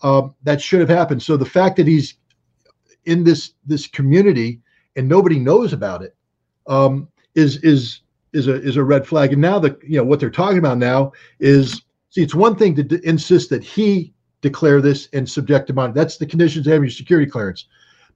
Um, 0.02 0.34
that 0.42 0.60
should 0.60 0.80
have 0.80 0.88
happened. 0.88 1.22
So 1.22 1.36
the 1.36 1.44
fact 1.44 1.76
that 1.76 1.86
he's 1.86 2.14
in 3.04 3.22
this 3.22 3.52
this 3.64 3.86
community 3.86 4.60
and 4.96 5.08
nobody 5.08 5.38
knows 5.38 5.72
about 5.72 6.02
it 6.02 6.16
um, 6.66 7.08
is 7.34 7.58
is 7.58 8.00
is 8.32 8.48
a 8.48 8.54
is 8.54 8.76
a 8.76 8.84
red 8.84 9.06
flag. 9.06 9.32
And 9.32 9.40
now 9.40 9.60
the 9.60 9.78
you 9.86 9.98
know 9.98 10.04
what 10.04 10.18
they're 10.18 10.30
talking 10.30 10.58
about 10.58 10.78
now 10.78 11.12
is 11.38 11.82
see 12.10 12.22
it's 12.22 12.34
one 12.34 12.56
thing 12.56 12.74
to 12.74 12.82
d- 12.82 12.98
insist 13.04 13.50
that 13.50 13.62
he 13.62 14.12
declare 14.40 14.80
this 14.80 15.08
and 15.12 15.28
subject 15.28 15.70
him 15.70 15.78
on. 15.78 15.92
That's 15.92 16.16
the 16.16 16.26
conditions 16.26 16.66
of 16.66 16.72
having 16.72 16.88
your 16.88 16.92
security 16.92 17.30
clearance. 17.30 17.66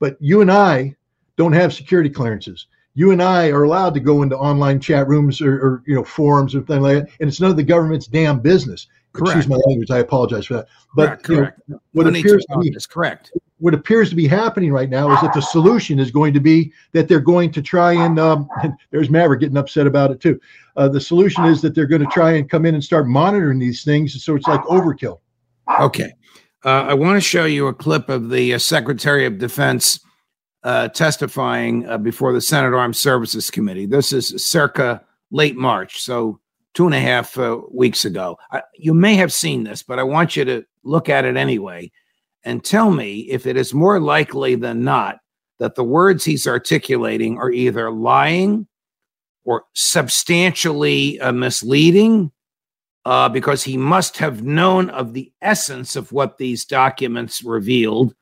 But 0.01 0.17
you 0.21 0.41
and 0.41 0.51
I 0.51 0.97
don't 1.37 1.53
have 1.53 1.73
security 1.73 2.11
clearances. 2.11 2.67
You 2.95 3.11
and 3.11 3.23
I 3.23 3.49
are 3.49 3.65
allowed 3.65 3.95
to 3.95 4.01
go 4.01 4.23
into 4.23 4.37
online 4.37 4.79
chat 4.79 5.09
rooms 5.09 5.41
or, 5.41 5.55
or 5.55 5.83
you 5.87 5.95
know 5.95 6.05
forums 6.05 6.55
or 6.55 6.61
things 6.63 6.83
like 6.83 7.05
that, 7.05 7.13
and 7.21 7.29
it's 7.29 7.41
none 7.41 7.51
of 7.51 7.57
the 7.57 7.63
government's 7.63 8.07
damn 8.07 8.41
business. 8.41 8.87
Correct. 9.13 9.37
Excuse 9.37 9.49
my 9.49 9.57
language. 9.69 9.91
I 9.91 9.99
apologize 9.99 10.47
for 10.47 10.55
that. 10.55 10.67
But 10.95 11.07
correct. 11.07 11.25
correct. 11.25 11.61
Know, 11.69 11.81
what 11.93 12.07
appears 12.07 12.45
to 12.47 12.59
be 12.59 12.69
is 12.69 12.87
correct 12.87 13.33
what 13.65 13.73
appears 13.73 14.11
to 14.11 14.15
be 14.15 14.27
happening 14.27 14.73
right 14.73 14.91
now 14.91 15.11
is 15.15 15.21
that 15.23 15.33
the 15.33 15.41
solution 15.41 15.99
is 15.99 16.11
going 16.11 16.35
to 16.35 16.39
be 16.41 16.71
that 16.93 17.09
they're 17.09 17.19
going 17.19 17.51
to 17.51 17.63
try 17.63 17.93
and, 17.93 18.19
um, 18.19 18.47
and 18.63 18.75
there's 18.91 19.09
Maverick 19.09 19.41
getting 19.41 19.57
upset 19.57 19.87
about 19.87 20.11
it 20.11 20.21
too. 20.21 20.39
Uh, 20.77 20.87
the 20.87 21.01
solution 21.01 21.47
is 21.47 21.63
that 21.63 21.75
they're 21.75 21.87
going 21.87 22.03
to 22.03 22.09
try 22.09 22.33
and 22.33 22.51
come 22.51 22.67
in 22.67 22.75
and 22.75 22.85
start 22.85 23.07
monitoring 23.07 23.59
these 23.59 23.83
things. 23.83 24.23
So 24.23 24.37
it's 24.37 24.47
like 24.47 24.61
overkill. 24.65 25.21
Okay. 25.81 26.13
Uh, 26.63 26.89
I 26.89 26.93
want 26.93 27.17
to 27.17 27.21
show 27.23 27.47
you 27.47 27.67
a 27.67 27.73
clip 27.73 28.11
of 28.11 28.29
the 28.29 28.53
uh, 28.53 28.59
Secretary 28.59 29.25
of 29.25 29.39
Defense 29.39 30.01
uh, 30.65 30.89
testifying 30.89 31.87
uh, 31.89 31.99
before 31.99 32.33
the 32.33 32.41
Senate 32.41 32.75
Armed 32.75 32.97
Services 32.97 33.51
Committee. 33.51 33.87
This 33.87 34.13
is 34.13 34.45
circa 34.51 35.03
late 35.31 35.57
March, 35.57 36.01
so 36.01 36.41
two 36.73 36.87
and 36.87 36.95
a 36.95 37.01
half 37.01 37.39
uh, 37.39 37.61
weeks 37.71 38.05
ago. 38.05 38.37
you 38.75 38.95
may 38.95 39.15
have 39.15 39.33
seen 39.33 39.65
this, 39.65 39.83
but 39.83 39.99
I 39.99 40.03
want 40.03 40.37
you 40.37 40.45
to 40.45 40.65
look 40.83 41.09
at 41.09 41.25
it 41.25 41.37
anyway 41.37 41.91
and 42.45 42.65
tell 42.65 42.91
me 42.91 43.21
if 43.21 43.47
it 43.47 43.57
is 43.57 43.73
more 43.73 44.01
likely 44.01 44.55
than 44.55 44.85
not 44.85 45.19
that 45.59 45.75
the 45.75 45.85
words 45.85 46.25
he's 46.25 46.47
articulating 46.47 47.39
are 47.39 47.51
either 47.51 47.91
lying 47.91 48.67
or 49.45 49.65
substantially 49.75 51.21
uh, 51.21 51.33
misleading 51.33 52.33
uh, 53.05 53.29
because 53.29 53.63
he 53.63 53.77
must 53.77 54.17
have 54.17 54.43
known 54.43 54.91
of 54.91 55.13
the 55.13 55.33
essence 55.43 55.97
of 55.97 56.13
what 56.13 56.39
these 56.39 56.65
documents 56.65 57.45
revealed, 57.45 58.15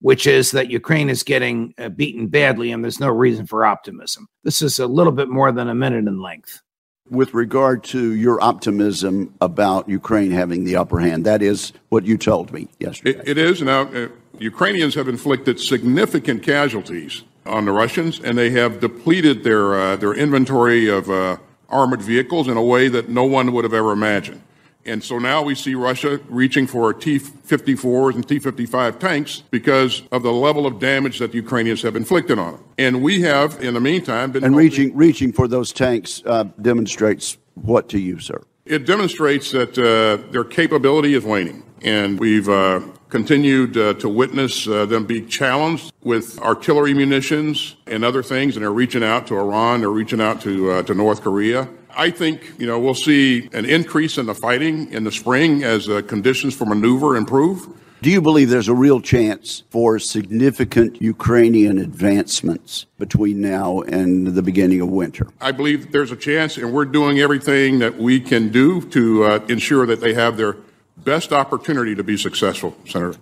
which 0.00 0.26
is 0.26 0.50
that 0.52 0.70
Ukraine 0.70 1.08
is 1.10 1.22
getting 1.22 1.74
uh, 1.78 1.88
beaten 1.88 2.28
badly 2.28 2.72
and 2.72 2.82
there's 2.82 3.00
no 3.00 3.08
reason 3.08 3.46
for 3.46 3.64
optimism. 3.64 4.28
This 4.44 4.62
is 4.62 4.78
a 4.78 4.86
little 4.86 5.12
bit 5.12 5.28
more 5.28 5.52
than 5.52 5.68
a 5.68 5.74
minute 5.74 6.06
in 6.06 6.20
length 6.20 6.62
with 7.10 7.34
regard 7.34 7.82
to 7.82 8.14
your 8.14 8.42
optimism 8.42 9.34
about 9.40 9.88
Ukraine 9.88 10.30
having 10.30 10.64
the 10.64 10.76
upper 10.76 11.00
hand. 11.00 11.26
That 11.26 11.42
is 11.42 11.72
what 11.88 12.04
you 12.04 12.16
told 12.16 12.52
me 12.52 12.68
yesterday. 12.78 13.18
it, 13.18 13.28
it 13.28 13.38
is. 13.38 13.60
Now, 13.60 13.82
uh, 13.82 14.08
Ukrainians 14.38 14.94
have 14.94 15.08
inflicted 15.08 15.60
significant 15.60 16.42
casualties 16.42 17.24
on 17.46 17.64
the 17.64 17.72
Russians, 17.72 18.20
and 18.20 18.38
they 18.38 18.50
have 18.50 18.80
depleted 18.80 19.42
their, 19.42 19.74
uh, 19.74 19.96
their 19.96 20.14
inventory 20.14 20.88
of 20.88 21.10
uh, 21.10 21.36
armored 21.68 22.02
vehicles 22.02 22.48
in 22.48 22.56
a 22.56 22.62
way 22.62 22.88
that 22.88 23.08
no 23.08 23.24
one 23.24 23.52
would 23.52 23.64
have 23.64 23.74
ever 23.74 23.92
imagined. 23.92 24.42
And 24.86 25.04
so 25.04 25.18
now 25.18 25.42
we 25.42 25.54
see 25.54 25.74
Russia 25.74 26.20
reaching 26.28 26.66
for 26.66 26.92
T 26.94 27.18
54s 27.18 28.14
and 28.14 28.26
T 28.26 28.38
55 28.38 28.98
tanks 28.98 29.42
because 29.50 30.02
of 30.10 30.22
the 30.22 30.32
level 30.32 30.66
of 30.66 30.78
damage 30.78 31.18
that 31.18 31.32
the 31.32 31.36
Ukrainians 31.36 31.82
have 31.82 31.96
inflicted 31.96 32.38
on 32.38 32.52
them. 32.52 32.64
And 32.78 33.02
we 33.02 33.20
have, 33.22 33.62
in 33.62 33.74
the 33.74 33.80
meantime, 33.80 34.32
been. 34.32 34.44
And 34.44 34.56
reaching, 34.56 34.96
reaching 34.96 35.32
for 35.32 35.46
those 35.46 35.72
tanks 35.72 36.22
uh, 36.24 36.44
demonstrates 36.60 37.36
what 37.54 37.88
to 37.90 37.98
you, 37.98 38.18
sir? 38.18 38.40
It 38.64 38.86
demonstrates 38.86 39.50
that 39.52 39.76
uh, 39.78 40.30
their 40.30 40.44
capability 40.44 41.14
is 41.14 41.24
waning. 41.24 41.62
And 41.82 42.20
we've 42.20 42.48
uh, 42.48 42.80
continued 43.08 43.76
uh, 43.76 43.94
to 43.94 44.08
witness 44.08 44.68
uh, 44.68 44.86
them 44.86 45.04
be 45.04 45.22
challenged 45.22 45.92
with 46.02 46.38
artillery 46.38 46.94
munitions 46.94 47.76
and 47.86 48.04
other 48.04 48.22
things, 48.22 48.56
and 48.56 48.62
they're 48.62 48.72
reaching 48.72 49.02
out 49.02 49.26
to 49.28 49.36
Iran, 49.36 49.80
they're 49.80 49.90
reaching 49.90 50.20
out 50.20 50.40
to, 50.42 50.70
uh, 50.70 50.82
to 50.84 50.94
North 50.94 51.22
Korea. 51.22 51.68
I 51.96 52.10
think, 52.10 52.54
you 52.58 52.66
know, 52.66 52.78
we'll 52.78 52.94
see 52.94 53.48
an 53.52 53.64
increase 53.64 54.18
in 54.18 54.26
the 54.26 54.34
fighting 54.34 54.92
in 54.92 55.04
the 55.04 55.12
spring 55.12 55.64
as 55.64 55.88
uh, 55.88 56.02
conditions 56.02 56.54
for 56.54 56.64
maneuver 56.66 57.16
improve. 57.16 57.66
Do 58.02 58.10
you 58.10 58.22
believe 58.22 58.48
there's 58.48 58.68
a 58.68 58.74
real 58.74 59.00
chance 59.00 59.62
for 59.68 59.98
significant 59.98 61.02
Ukrainian 61.02 61.76
advancements 61.76 62.86
between 62.98 63.42
now 63.42 63.80
and 63.80 64.28
the 64.28 64.40
beginning 64.40 64.80
of 64.80 64.88
winter? 64.88 65.28
I 65.38 65.52
believe 65.52 65.92
there's 65.92 66.10
a 66.10 66.16
chance, 66.16 66.56
and 66.56 66.72
we're 66.72 66.86
doing 66.86 67.18
everything 67.20 67.78
that 67.80 67.98
we 67.98 68.18
can 68.18 68.48
do 68.48 68.80
to 68.88 69.24
uh, 69.24 69.38
ensure 69.50 69.84
that 69.84 70.00
they 70.00 70.14
have 70.14 70.38
their 70.38 70.56
best 70.96 71.30
opportunity 71.32 71.94
to 71.94 72.02
be 72.02 72.16
successful, 72.16 72.74
Senator. 72.86 73.18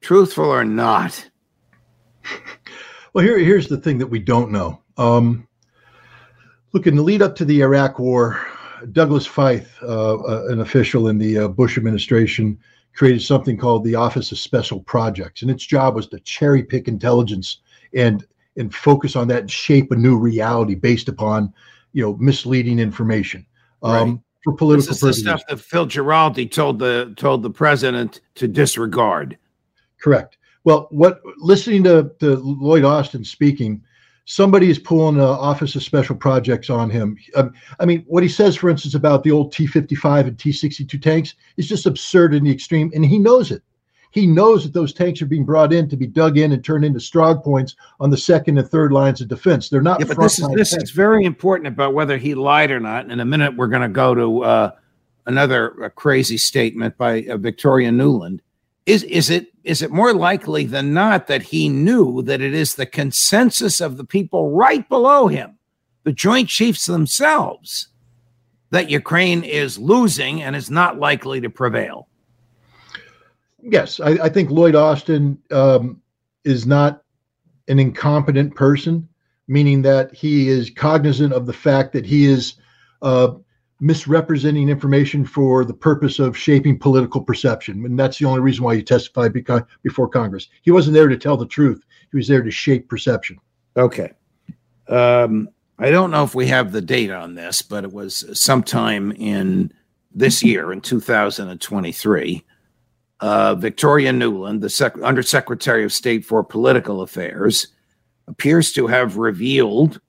Truthful 0.00 0.44
or 0.44 0.64
not? 0.64 1.28
well, 3.12 3.24
here, 3.24 3.38
here's 3.38 3.66
the 3.66 3.78
thing 3.78 3.98
that 3.98 4.06
we 4.06 4.20
don't 4.20 4.52
know. 4.52 4.80
Um, 4.96 5.48
Look, 6.72 6.86
in 6.86 6.96
the 6.96 7.02
lead 7.02 7.22
up 7.22 7.36
to 7.36 7.44
the 7.44 7.60
Iraq 7.60 7.98
War, 7.98 8.40
Douglas 8.92 9.28
Feith, 9.28 9.68
uh, 9.82 10.14
uh, 10.14 10.46
an 10.48 10.60
official 10.60 11.08
in 11.08 11.18
the 11.18 11.38
uh, 11.38 11.48
Bush 11.48 11.76
administration, 11.76 12.58
created 12.94 13.22
something 13.22 13.56
called 13.56 13.84
the 13.84 13.94
Office 13.94 14.32
of 14.32 14.38
Special 14.38 14.80
Projects, 14.80 15.42
and 15.42 15.50
its 15.50 15.64
job 15.64 15.94
was 15.94 16.08
to 16.08 16.20
cherry 16.20 16.62
pick 16.62 16.88
intelligence 16.88 17.58
and 17.94 18.24
and 18.56 18.74
focus 18.74 19.16
on 19.16 19.28
that 19.28 19.40
and 19.40 19.50
shape 19.50 19.90
a 19.92 19.96
new 19.96 20.18
reality 20.18 20.74
based 20.74 21.08
upon, 21.08 21.52
you 21.92 22.02
know, 22.02 22.16
misleading 22.16 22.78
information 22.78 23.46
um, 23.82 23.92
right. 23.92 24.18
for 24.44 24.54
political 24.54 24.88
this 24.88 24.96
is 24.96 25.00
purposes. 25.00 25.24
The 25.24 25.30
stuff 25.30 25.42
that 25.48 25.56
Phil 25.58 25.86
Giraldi 25.86 26.50
told 26.50 26.78
the 26.78 27.14
told 27.16 27.42
the 27.42 27.50
president 27.50 28.20
to 28.34 28.48
disregard. 28.48 29.38
Correct. 30.02 30.36
Well, 30.64 30.86
what 30.90 31.22
listening 31.38 31.82
to, 31.84 32.12
to 32.20 32.36
Lloyd 32.36 32.84
Austin 32.84 33.24
speaking 33.24 33.82
somebody 34.24 34.70
is 34.70 34.78
pulling 34.78 35.16
the 35.16 35.26
Office 35.26 35.74
of 35.74 35.82
Special 35.82 36.14
Projects 36.14 36.70
on 36.70 36.90
him. 36.90 37.16
Um, 37.34 37.52
I 37.80 37.86
mean, 37.86 38.04
what 38.06 38.22
he 38.22 38.28
says, 38.28 38.56
for 38.56 38.70
instance, 38.70 38.94
about 38.94 39.24
the 39.24 39.30
old 39.30 39.52
T 39.52 39.66
55 39.66 40.26
and 40.28 40.38
T 40.38 40.52
62 40.52 40.98
tanks 40.98 41.34
is 41.56 41.68
just 41.68 41.86
absurd 41.86 42.34
in 42.34 42.44
the 42.44 42.52
extreme, 42.52 42.90
and 42.94 43.04
he 43.04 43.18
knows 43.18 43.50
it. 43.50 43.62
He 44.12 44.26
knows 44.26 44.64
that 44.64 44.74
those 44.74 44.92
tanks 44.92 45.22
are 45.22 45.26
being 45.26 45.46
brought 45.46 45.72
in 45.72 45.88
to 45.88 45.96
be 45.96 46.06
dug 46.06 46.36
in 46.36 46.52
and 46.52 46.62
turned 46.62 46.84
into 46.84 47.00
strong 47.00 47.40
points 47.40 47.76
on 47.98 48.10
the 48.10 48.16
second 48.16 48.58
and 48.58 48.68
third 48.68 48.92
lines 48.92 49.22
of 49.22 49.28
defense. 49.28 49.70
They're 49.70 49.80
not. 49.80 50.00
Yeah, 50.00 50.06
but 50.06 50.20
this 50.20 50.38
is 50.38 50.48
this 50.50 50.74
is 50.74 50.90
very 50.90 51.24
important 51.24 51.66
about 51.66 51.94
whether 51.94 52.18
he 52.18 52.34
lied 52.34 52.70
or 52.70 52.78
not. 52.78 53.10
In 53.10 53.20
a 53.20 53.24
minute, 53.24 53.56
we're 53.56 53.68
going 53.68 53.82
to 53.82 53.88
go 53.88 54.14
to 54.14 54.44
uh, 54.44 54.70
another 55.26 55.84
uh, 55.84 55.88
crazy 55.88 56.36
statement 56.36 56.96
by 56.98 57.22
uh, 57.24 57.38
Victoria 57.38 57.90
Nuland 57.90 58.40
is 58.86 59.02
is 59.04 59.30
it 59.30 59.48
is 59.64 59.82
it 59.82 59.90
more 59.90 60.12
likely 60.12 60.64
than 60.64 60.92
not 60.92 61.28
that 61.28 61.42
he 61.42 61.68
knew 61.68 62.22
that 62.22 62.40
it 62.40 62.52
is 62.52 62.74
the 62.74 62.86
consensus 62.86 63.80
of 63.80 63.96
the 63.96 64.04
people 64.04 64.50
right 64.50 64.88
below 64.88 65.28
him, 65.28 65.58
the 66.02 66.12
Joint 66.12 66.48
Chiefs 66.48 66.86
themselves, 66.86 67.88
that 68.70 68.90
Ukraine 68.90 69.44
is 69.44 69.78
losing 69.78 70.42
and 70.42 70.56
is 70.56 70.70
not 70.70 70.98
likely 70.98 71.40
to 71.40 71.50
prevail? 71.50 72.08
Yes, 73.62 74.00
I, 74.00 74.10
I 74.24 74.28
think 74.28 74.50
Lloyd 74.50 74.74
Austin 74.74 75.38
um, 75.52 76.02
is 76.44 76.66
not 76.66 77.04
an 77.68 77.78
incompetent 77.78 78.56
person, 78.56 79.08
meaning 79.46 79.82
that 79.82 80.12
he 80.12 80.48
is 80.48 80.70
cognizant 80.70 81.32
of 81.32 81.46
the 81.46 81.52
fact 81.52 81.92
that 81.92 82.04
he 82.04 82.26
is. 82.26 82.54
Uh, 83.00 83.34
misrepresenting 83.82 84.68
information 84.68 85.24
for 85.24 85.64
the 85.64 85.74
purpose 85.74 86.20
of 86.20 86.38
shaping 86.38 86.78
political 86.78 87.20
perception. 87.20 87.84
And 87.84 87.98
that's 87.98 88.16
the 88.16 88.26
only 88.26 88.38
reason 88.38 88.62
why 88.62 88.76
he 88.76 88.82
testified 88.82 89.32
before 89.82 90.08
Congress. 90.08 90.48
He 90.62 90.70
wasn't 90.70 90.94
there 90.94 91.08
to 91.08 91.16
tell 91.16 91.36
the 91.36 91.46
truth, 91.46 91.84
he 92.12 92.16
was 92.16 92.28
there 92.28 92.42
to 92.42 92.50
shape 92.50 92.88
perception. 92.88 93.38
Okay. 93.76 94.12
Um, 94.86 95.48
I 95.80 95.90
don't 95.90 96.12
know 96.12 96.22
if 96.22 96.32
we 96.32 96.46
have 96.46 96.70
the 96.70 96.80
date 96.80 97.10
on 97.10 97.34
this, 97.34 97.60
but 97.60 97.82
it 97.82 97.92
was 97.92 98.24
sometime 98.40 99.10
in 99.12 99.72
this 100.14 100.44
year, 100.44 100.72
in 100.72 100.80
2023. 100.80 102.44
Uh, 103.18 103.54
Victoria 103.56 104.12
Nuland, 104.12 104.60
the 104.60 104.70
Sec- 104.70 105.00
Undersecretary 105.02 105.82
of 105.82 105.92
State 105.92 106.24
for 106.24 106.44
Political 106.44 107.02
Affairs, 107.02 107.66
appears 108.28 108.72
to 108.72 108.86
have 108.86 109.16
revealed 109.16 110.00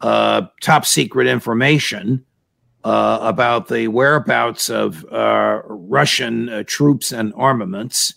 uh, 0.00 0.46
top 0.62 0.86
secret 0.86 1.26
information 1.26 2.24
uh, 2.84 3.18
about 3.22 3.68
the 3.68 3.88
whereabouts 3.88 4.68
of 4.68 5.04
uh, 5.10 5.62
Russian 5.66 6.48
uh, 6.50 6.64
troops 6.66 7.12
and 7.12 7.32
armaments, 7.34 8.14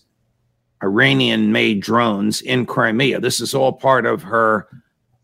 Iranian 0.83 1.51
made 1.51 1.81
drones 1.81 2.41
in 2.41 2.65
Crimea. 2.65 3.19
This 3.21 3.39
is 3.39 3.55
all 3.55 3.73
part 3.73 4.05
of 4.05 4.23
her 4.23 4.67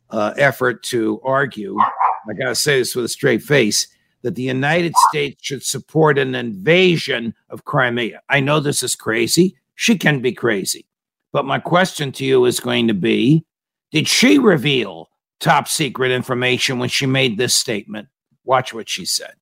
uh, 0.10 0.34
effort 0.38 0.82
to 0.84 1.20
argue, 1.24 1.78
I 1.80 2.34
got 2.34 2.50
to 2.50 2.56
say 2.56 2.80
this 2.80 2.96
with 2.96 3.06
a 3.06 3.10
straight 3.10 3.44
face, 3.44 3.88
that 4.22 4.36
the 4.36 4.44
United 4.44 4.94
States 5.10 5.46
should 5.46 5.64
support 5.64 6.18
an 6.18 6.36
invasion 6.36 7.36
of 7.50 7.66
Crimea. 7.66 8.22
I 8.30 8.40
know 8.40 8.60
this 8.60 8.82
is 8.82 8.96
crazy. 8.96 9.58
She 9.76 9.98
can 9.98 10.22
be 10.22 10.32
crazy. 10.32 10.88
But 11.34 11.46
my 11.46 11.60
question 11.60 12.12
to 12.14 12.26
you 12.26 12.46
is 12.46 12.60
going 12.60 12.88
to 12.88 12.94
be 12.94 13.44
Did 13.92 14.08
she 14.08 14.40
reveal 14.40 15.10
top 15.40 15.68
secret 15.68 16.12
information 16.12 16.80
when 16.80 16.90
she 16.90 17.06
made 17.06 17.38
this 17.38 17.54
statement? 17.54 18.08
Watch 18.46 18.74
what 18.74 18.90
she 18.90 19.06
said. 19.06 19.34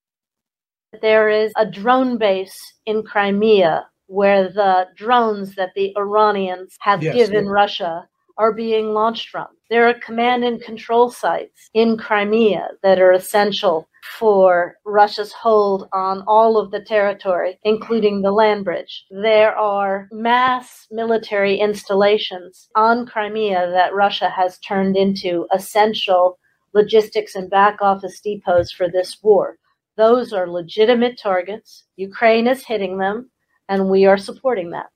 There 1.02 1.30
is 1.30 1.54
a 1.58 1.66
drone 1.66 2.18
base 2.18 2.58
in 2.86 3.04
Crimea 3.04 3.88
where 4.08 4.50
the 4.50 4.88
drones 4.98 5.56
that 5.56 5.70
the 5.76 5.94
Iranians 5.98 6.76
have 6.82 7.02
yes, 7.02 7.16
given 7.16 7.46
yes. 7.46 7.52
Russia 7.52 8.08
are 8.38 8.52
being 8.52 8.94
launched 8.94 9.30
from. 9.30 9.48
There 9.70 9.88
are 9.88 9.94
command 9.94 10.44
and 10.44 10.62
control 10.62 11.12
sites 11.12 11.70
in 11.74 11.98
Crimea 11.98 12.72
that 12.84 13.00
are 13.00 13.14
essential 13.14 13.88
for 14.18 14.76
Russia's 14.84 15.32
hold 15.32 15.88
on 15.94 16.24
all 16.28 16.58
of 16.58 16.72
the 16.72 16.82
territory, 16.82 17.60
including 17.64 18.22
the 18.22 18.32
land 18.32 18.66
bridge. 18.66 19.06
There 19.12 19.56
are 19.56 20.10
mass 20.12 20.88
military 20.92 21.58
installations 21.58 22.68
on 22.76 23.06
Crimea 23.06 23.72
that 23.72 23.94
Russia 23.94 24.30
has 24.30 24.58
turned 24.60 24.98
into 24.98 25.48
essential 25.54 26.38
logistics 26.74 27.36
and 27.36 27.50
back 27.50 27.82
office 27.82 28.20
depots 28.22 28.72
for 28.72 28.90
this 28.90 29.18
war. 29.22 29.58
Those 29.98 30.34
are 30.34 30.50
legitimate 30.50 31.20
targets. 31.20 31.84
Ukraine 31.96 32.48
is 32.48 32.66
hitting 32.66 32.98
them, 32.98 33.30
and 33.70 33.90
we 33.90 34.06
are 34.06 34.18
supporting 34.18 34.72
that. 34.72 34.88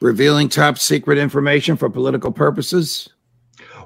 Revealing 0.00 0.48
top 0.48 0.78
secret 0.78 1.16
information 1.16 1.76
for 1.76 1.88
political 1.88 2.30
purposes? 2.30 3.08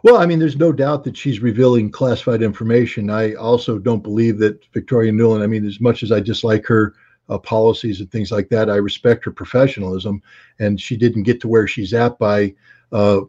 Well, 0.03 0.17
I 0.17 0.27
mean, 0.27 0.39
there's 0.39 0.57
no 0.57 0.73
doubt 0.73 1.05
that 1.05 1.17
she's 1.17 1.41
revealing 1.41 1.91
classified 1.91 2.43
information. 2.43 3.11
I 3.11 3.35
also 3.35 3.79
don't 3.79 4.03
believe 4.03 4.39
that 4.39 4.65
Victoria 4.73 5.13
Nuland, 5.13 5.43
I 5.43 5.47
mean, 5.47 5.67
as 5.67 5.81
much 5.81 6.03
as 6.03 6.11
I 6.11 6.21
dislike 6.21 6.67
her 6.67 6.95
uh, 7.29 7.39
policies 7.39 8.01
and 8.01 8.11
things 8.11 8.33
like 8.33 8.49
that, 8.49 8.71
I 8.71 8.77
respect 8.77 9.25
her 9.25 9.31
professionalism. 9.31 10.23
And 10.59 10.81
she 10.81 10.97
didn't 10.97 11.25
get 11.25 11.41
to 11.43 11.49
where 11.49 11.67
she's 11.67 11.95
at 11.95 12.19
by 12.19 12.55
uh, 12.93 13.21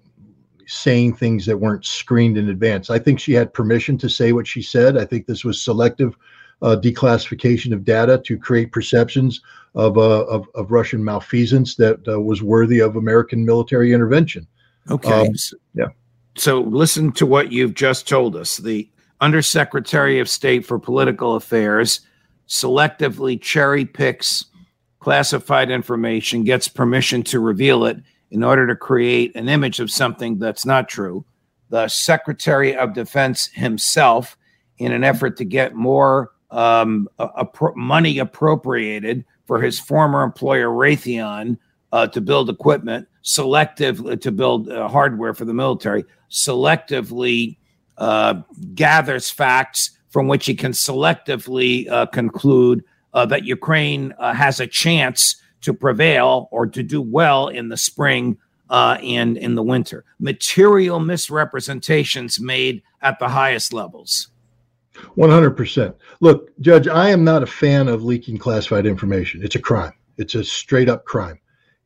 saying 0.71 1.13
things 1.13 1.45
that 1.45 1.57
weren't 1.57 1.85
screened 1.85 2.37
in 2.37 2.49
advance. 2.49 2.89
I 2.89 2.97
think 2.97 3.19
she 3.19 3.33
had 3.33 3.53
permission 3.53 3.97
to 3.97 4.09
say 4.09 4.31
what 4.31 4.47
she 4.47 4.61
said. 4.61 4.97
I 4.97 5.03
think 5.03 5.25
this 5.25 5.43
was 5.43 5.61
selective 5.61 6.15
uh, 6.61 6.77
declassification 6.81 7.73
of 7.73 7.83
data 7.83 8.21
to 8.25 8.37
create 8.37 8.71
perceptions 8.71 9.41
of, 9.75 9.97
uh, 9.97 10.25
of, 10.25 10.47
of, 10.55 10.71
Russian 10.71 11.03
malfeasance 11.03 11.75
that 11.75 11.99
uh, 12.07 12.21
was 12.21 12.41
worthy 12.41 12.79
of 12.79 12.95
American 12.95 13.45
military 13.45 13.91
intervention. 13.91 14.47
Okay. 14.89 15.27
Um, 15.27 15.33
yeah. 15.73 15.87
So 16.35 16.61
listen 16.61 17.11
to 17.13 17.25
what 17.25 17.51
you've 17.51 17.73
just 17.73 18.07
told 18.07 18.37
us. 18.37 18.57
The 18.57 18.89
Undersecretary 19.19 20.19
of 20.19 20.29
State 20.29 20.65
for 20.65 20.79
Political 20.79 21.35
Affairs 21.35 22.01
selectively 22.47 23.41
cherry 23.41 23.83
picks 23.85 24.45
classified 24.99 25.69
information, 25.69 26.43
gets 26.43 26.67
permission 26.67 27.23
to 27.23 27.39
reveal 27.39 27.83
it 27.85 27.97
in 28.31 28.43
order 28.43 28.65
to 28.65 28.75
create 28.75 29.35
an 29.35 29.49
image 29.49 29.79
of 29.79 29.91
something 29.91 30.39
that's 30.39 30.65
not 30.65 30.89
true. 30.89 31.23
The 31.69 31.87
Secretary 31.87 32.75
of 32.75 32.93
Defense 32.93 33.47
himself, 33.47 34.37
in 34.77 34.91
an 34.91 35.03
effort 35.03 35.37
to 35.37 35.45
get 35.45 35.75
more 35.75 36.31
um, 36.49 37.07
money 37.75 38.17
appropriated 38.17 39.23
for 39.45 39.61
his 39.61 39.79
former 39.79 40.23
employer 40.23 40.69
Raytheon 40.69 41.57
uh, 41.91 42.07
to 42.07 42.21
build 42.21 42.49
equipment, 42.49 43.07
selective 43.21 44.05
uh, 44.05 44.15
to 44.17 44.31
build 44.31 44.69
uh, 44.69 44.87
hardware 44.87 45.33
for 45.33 45.45
the 45.45 45.53
military, 45.53 46.05
selectively 46.29 47.57
uh, 47.97 48.35
gathers 48.73 49.29
facts 49.29 49.91
from 50.09 50.27
which 50.27 50.45
he 50.45 50.55
can 50.55 50.71
selectively 50.71 51.89
uh, 51.89 52.05
conclude 52.07 52.83
uh, 53.13 53.25
that 53.25 53.43
Ukraine 53.43 54.13
has 54.19 54.59
a 54.59 54.67
chance 54.67 55.40
to 55.61 55.73
prevail 55.73 56.47
or 56.51 56.67
to 56.67 56.83
do 56.83 57.01
well 57.01 57.47
in 57.47 57.69
the 57.69 57.77
spring 57.77 58.37
and 58.69 59.37
in 59.37 59.55
the 59.55 59.63
winter. 59.63 60.05
Material 60.19 60.99
misrepresentations 60.99 62.39
made 62.39 62.81
at 63.01 63.19
the 63.19 63.27
highest 63.27 63.73
levels. 63.73 64.29
100%. 65.17 65.95
Look, 66.19 66.59
Judge, 66.59 66.87
I 66.87 67.09
am 67.09 67.23
not 67.23 67.43
a 67.43 67.47
fan 67.47 67.87
of 67.87 68.03
leaking 68.03 68.37
classified 68.37 68.85
information. 68.85 69.43
It's 69.43 69.55
a 69.55 69.61
crime. 69.61 69.93
It's 70.17 70.35
a 70.35 70.43
straight 70.43 70.89
up 70.89 71.05
crime. 71.05 71.39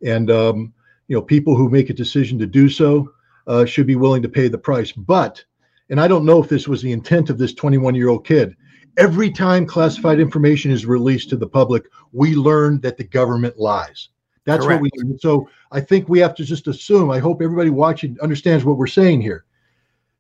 And, 0.06 0.30
um, 0.32 0.74
you 1.08 1.16
know, 1.16 1.22
people 1.22 1.56
who 1.56 1.70
make 1.70 1.90
a 1.90 1.94
decision 1.94 2.40
to 2.40 2.48
do 2.48 2.68
so 2.68 3.12
uh, 3.48 3.66
should 3.66 3.88
be 3.88 3.96
willing 3.96 4.22
to 4.24 4.30
pay 4.30 4.48
the 4.48 4.58
price. 4.58 4.92
But, 4.92 5.44
and 5.90 6.02
I 6.02 6.08
don't 6.08 6.26
know 6.26 6.42
if 6.42 6.50
this 6.50 6.68
was 6.68 6.82
the 6.82 6.92
intent 6.92 7.30
of 7.30 7.38
this 7.38 7.54
21 7.54 7.96
year 7.96 8.10
old 8.10 8.26
kid, 8.26 8.56
every 8.98 9.32
time 9.32 9.66
classified 9.66 10.20
information 10.20 10.72
is 10.72 10.86
released 10.86 11.30
to 11.30 11.38
the 11.38 11.48
public, 11.48 11.86
we 12.12 12.36
learn 12.36 12.80
that 12.82 12.98
the 12.98 13.04
government 13.04 13.58
lies. 13.58 14.10
That's 14.46 14.66
Correct. 14.66 14.82
what 14.82 14.92
we 14.94 15.04
learn. 15.04 15.20
So 15.20 15.50
I 15.72 15.82
think 15.82 16.08
we 16.08 16.20
have 16.20 16.36
to 16.36 16.46
just 16.46 16.68
assume, 16.68 17.10
I 17.10 17.20
hope 17.20 17.42
everybody 17.42 17.72
watching 17.72 18.18
understands 18.22 18.64
what 18.64 18.78
we're 18.78 18.88
saying 18.88 19.22
here. 19.22 19.46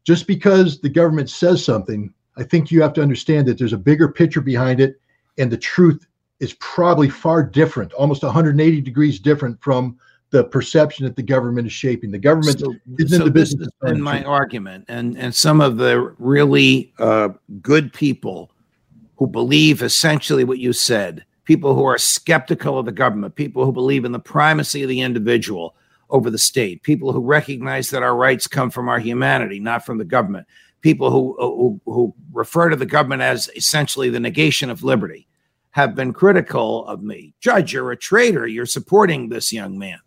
Just 0.04 0.28
because 0.28 0.80
the 0.82 0.90
government 0.90 1.30
says 1.30 1.64
something 1.64 2.14
I 2.38 2.44
think 2.44 2.72
you 2.72 2.82
have 2.82 2.94
to 2.94 3.02
understand 3.02 3.48
that 3.48 3.58
there's 3.58 3.74
a 3.74 3.78
bigger 3.78 4.10
picture 4.10 4.42
behind 4.42 4.80
it, 4.80 5.00
and 5.38 5.52
the 5.52 5.58
truth 5.58 6.06
is 6.40 6.54
probably 6.60 7.10
far 7.10 7.44
different, 7.44 7.94
almost 7.94 8.24
180 8.24 8.82
degrees 8.82 9.20
different 9.20 9.62
from 9.62 9.98
the 10.32 10.44
perception 10.44 11.06
that 11.06 11.16
the 11.16 11.24
government 11.24 11.68
is 11.68 11.74
shaping. 11.74 12.12
The 12.12 12.20
government 12.20 12.60
so, 12.60 12.74
is 12.98 13.14
in 13.14 13.24
the 13.24 13.32
business. 13.32 13.70
This 13.82 13.92
has 13.92 14.00
my 14.00 14.24
argument, 14.24 14.86
and 14.90 15.18
and 15.18 15.34
some 15.34 15.62
of 15.62 15.78
the 15.78 16.14
really 16.20 16.94
uh, 17.00 17.30
good 17.62 17.94
people 17.94 18.52
who 19.18 19.28
believe 19.28 19.82
essentially 19.82 20.44
what 20.44 20.60
you 20.60 20.74
said, 20.74 21.26
people 21.46 21.76
who 21.76 21.86
are 21.86 21.98
skeptical 21.98 22.78
of 22.78 22.86
the 22.86 22.92
government, 22.92 23.36
people 23.36 23.66
who 23.66 23.72
believe 23.72 24.06
in 24.06 24.12
the 24.12 24.20
primacy 24.20 24.84
of 24.84 24.90
the 24.90 25.02
individual 25.02 25.76
over 26.10 26.30
the 26.30 26.38
state, 26.38 26.84
people 26.84 27.12
who 27.12 27.22
recognize 27.22 27.90
that 27.90 28.04
our 28.04 28.16
rights 28.16 28.48
come 28.48 28.70
from 28.70 28.90
our 28.90 29.00
humanity, 29.00 29.60
not 29.60 29.86
from 29.86 29.98
the 29.98 30.06
government 30.06 30.48
people 30.86 31.10
who, 31.10 31.36
uh, 31.40 31.48
who, 31.48 31.82
who 31.86 32.14
refer 32.32 32.70
to 32.70 32.76
the 32.76 32.86
government 32.86 33.20
as 33.20 33.50
essentially 33.56 34.12
the 34.12 34.20
negation 34.20 34.70
of 34.70 34.84
liberty 34.84 35.28
have 35.72 35.96
been 35.96 36.14
critical 36.14 36.86
of 36.86 37.02
me. 37.02 37.34
Judge, 37.40 37.74
you're 37.74 37.92
a 37.92 37.98
traitor. 37.98 38.46
You're 38.46 38.68
supporting 38.68 39.28
this 39.28 39.52
young 39.52 39.80
man. 39.80 39.98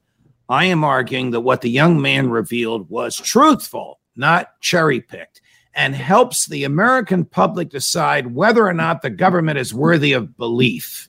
I 0.48 0.66
am 0.66 0.84
arguing 0.84 1.32
that 1.32 1.40
what 1.40 1.62
the 1.62 1.68
young 1.68 2.00
man 2.00 2.30
revealed 2.30 2.88
was 2.88 3.16
truthful, 3.16 3.98
not 4.14 4.60
cherry 4.60 5.00
picked, 5.00 5.40
and 5.74 5.94
helps 5.94 6.46
the 6.46 6.64
American 6.64 7.24
public 7.24 7.70
decide 7.70 8.34
whether 8.34 8.66
or 8.66 8.72
not 8.72 9.02
the 9.02 9.10
government 9.10 9.58
is 9.58 9.72
worthy 9.72 10.12
of 10.12 10.36
belief. 10.36 11.08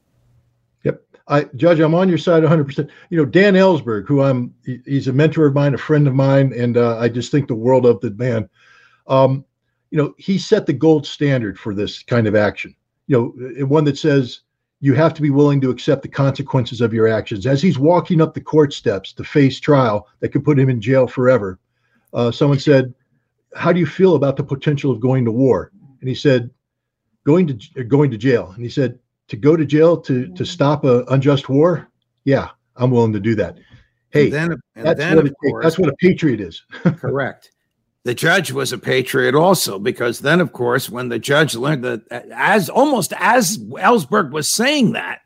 Yep. 0.83 1.01
I, 1.27 1.43
Judge, 1.55 1.79
I'm 1.79 1.95
on 1.95 2.09
your 2.09 2.17
side 2.17 2.43
100%. 2.43 2.89
You 3.09 3.17
know, 3.17 3.25
Dan 3.25 3.55
Ellsberg, 3.55 4.07
who 4.07 4.21
I'm, 4.21 4.53
he's 4.85 5.07
a 5.07 5.13
mentor 5.13 5.47
of 5.47 5.53
mine, 5.53 5.73
a 5.73 5.77
friend 5.77 6.07
of 6.07 6.13
mine, 6.13 6.53
and 6.55 6.77
uh, 6.77 6.97
I 6.97 7.09
just 7.09 7.31
think 7.31 7.47
the 7.47 7.55
world 7.55 7.85
of 7.85 7.99
the 8.01 8.11
man. 8.11 8.49
Um, 9.07 9.43
you 9.91 9.97
know, 9.97 10.13
he 10.17 10.37
set 10.37 10.65
the 10.65 10.73
gold 10.73 11.07
standard 11.07 11.59
for 11.59 11.73
this 11.73 12.03
kind 12.03 12.27
of 12.27 12.35
action. 12.35 12.75
You 13.07 13.33
know, 13.57 13.65
one 13.65 13.85
that 13.85 13.97
says 13.97 14.41
you 14.81 14.93
have 14.93 15.13
to 15.13 15.21
be 15.21 15.29
willing 15.29 15.59
to 15.61 15.69
accept 15.69 16.03
the 16.03 16.07
consequences 16.07 16.79
of 16.79 16.93
your 16.93 17.07
actions. 17.07 17.45
As 17.45 17.61
he's 17.61 17.79
walking 17.79 18.21
up 18.21 18.33
the 18.33 18.41
court 18.41 18.71
steps 18.71 19.11
to 19.13 19.23
face 19.23 19.59
trial 19.59 20.07
that 20.19 20.29
could 20.29 20.45
put 20.45 20.59
him 20.59 20.69
in 20.69 20.79
jail 20.79 21.07
forever, 21.07 21.59
uh, 22.13 22.31
someone 22.31 22.59
said, 22.59 22.93
"How 23.55 23.71
do 23.71 23.79
you 23.79 23.85
feel 23.85 24.15
about 24.15 24.37
the 24.37 24.43
potential 24.43 24.91
of 24.91 24.99
going 24.99 25.25
to 25.25 25.31
war?" 25.31 25.71
And 25.99 26.09
he 26.09 26.15
said, 26.15 26.49
"Going 27.25 27.47
to 27.47 27.83
going 27.83 28.11
to 28.11 28.17
jail." 28.17 28.51
And 28.55 28.63
he 28.63 28.69
said, 28.69 28.99
"To 29.29 29.37
go 29.37 29.55
to 29.55 29.65
jail 29.65 29.97
to 30.01 30.27
to 30.33 30.45
stop 30.45 30.83
a 30.83 31.03
unjust 31.05 31.49
war? 31.49 31.89
Yeah, 32.25 32.49
I'm 32.75 32.91
willing 32.91 33.13
to 33.13 33.19
do 33.19 33.35
that." 33.35 33.57
Hey, 34.11 34.25
and 34.25 34.33
then, 34.33 34.51
and 34.75 34.85
that's, 34.85 34.99
then, 34.99 35.17
what 35.17 35.33
course, 35.39 35.63
that's 35.63 35.79
what 35.79 35.89
a 35.89 35.95
patriot 35.95 36.41
is. 36.41 36.63
correct 36.83 37.51
the 38.05 38.13
judge 38.13 38.51
was 38.51 38.71
a 38.71 38.77
patriot 38.77 39.35
also 39.35 39.77
because 39.77 40.19
then 40.19 40.39
of 40.39 40.53
course 40.53 40.89
when 40.89 41.09
the 41.09 41.19
judge 41.19 41.55
learned 41.55 41.83
that 41.83 42.01
as 42.31 42.69
almost 42.69 43.13
as 43.17 43.57
ellsberg 43.57 44.31
was 44.31 44.47
saying 44.47 44.93
that 44.93 45.19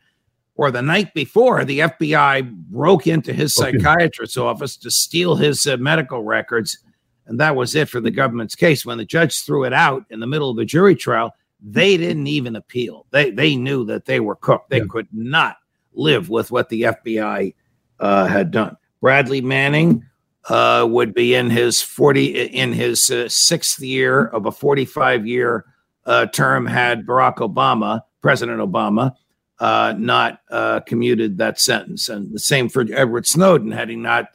or 0.55 0.71
the 0.71 0.81
night 0.81 1.13
before 1.13 1.63
the 1.63 1.79
fbi 1.79 2.51
broke 2.69 3.05
into 3.05 3.31
his 3.31 3.55
psychiatrist's 3.55 4.37
office 4.37 4.75
to 4.75 4.89
steal 4.89 5.35
his 5.35 5.67
uh, 5.67 5.77
medical 5.77 6.23
records 6.23 6.79
and 7.25 7.39
that 7.39 7.55
was 7.55 7.75
it 7.75 7.89
for 7.89 7.99
the 7.99 8.11
government's 8.11 8.55
case 8.55 8.85
when 8.85 8.97
the 8.97 9.05
judge 9.05 9.41
threw 9.41 9.63
it 9.63 9.73
out 9.73 10.05
in 10.09 10.19
the 10.19 10.27
middle 10.27 10.49
of 10.49 10.57
the 10.57 10.65
jury 10.65 10.95
trial 10.95 11.33
they 11.61 11.97
didn't 11.97 12.27
even 12.27 12.55
appeal 12.55 13.05
they 13.11 13.31
they 13.31 13.55
knew 13.55 13.85
that 13.85 14.05
they 14.05 14.19
were 14.19 14.35
cooked 14.35 14.69
they 14.69 14.79
yeah. 14.79 14.87
could 14.89 15.07
not 15.11 15.57
live 15.93 16.29
with 16.29 16.51
what 16.51 16.69
the 16.69 16.83
fbi 16.83 17.53
uh, 17.99 18.25
had 18.25 18.51
done 18.51 18.75
bradley 19.01 19.41
manning 19.41 20.03
uh, 20.49 20.85
would 20.89 21.13
be 21.13 21.35
in 21.35 21.49
his 21.49 21.81
40 21.81 22.47
in 22.47 22.73
his 22.73 23.09
uh, 23.09 23.29
sixth 23.29 23.79
year 23.79 24.25
of 24.25 24.45
a 24.45 24.51
45 24.51 25.25
year 25.25 25.65
uh, 26.05 26.25
term 26.27 26.65
had 26.65 27.05
Barack 27.05 27.37
Obama, 27.37 28.01
President 28.21 28.59
Obama, 28.59 29.15
uh, 29.59 29.93
not 29.97 30.39
uh, 30.49 30.81
commuted 30.81 31.37
that 31.37 31.59
sentence. 31.59 32.09
And 32.09 32.33
the 32.33 32.39
same 32.39 32.69
for 32.69 32.85
Edward 32.93 33.25
Snowden 33.25 33.71
had 33.71 33.89
he 33.89 33.95
not 33.95 34.27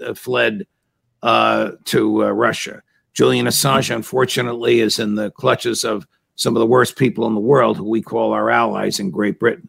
uh, 1.23 1.73
to 1.85 2.23
Russia. 2.23 2.83
Julian 3.15 3.47
Assange, 3.47 3.95
unfortunately, 3.95 4.81
is 4.81 4.99
in 4.99 5.17
the 5.17 5.31
clutches 5.33 5.85
of 5.85 6.07
some 6.37 6.55
of 6.55 6.61
the 6.61 6.67
worst 6.67 6.97
people 6.97 7.27
in 7.27 7.35
the 7.35 7.41
world 7.41 7.77
who 7.77 7.89
we 7.89 8.01
call 8.01 8.33
our 8.33 8.51
allies 8.51 9.01
in 9.01 9.11
Great 9.11 9.39
Britain 9.41 9.69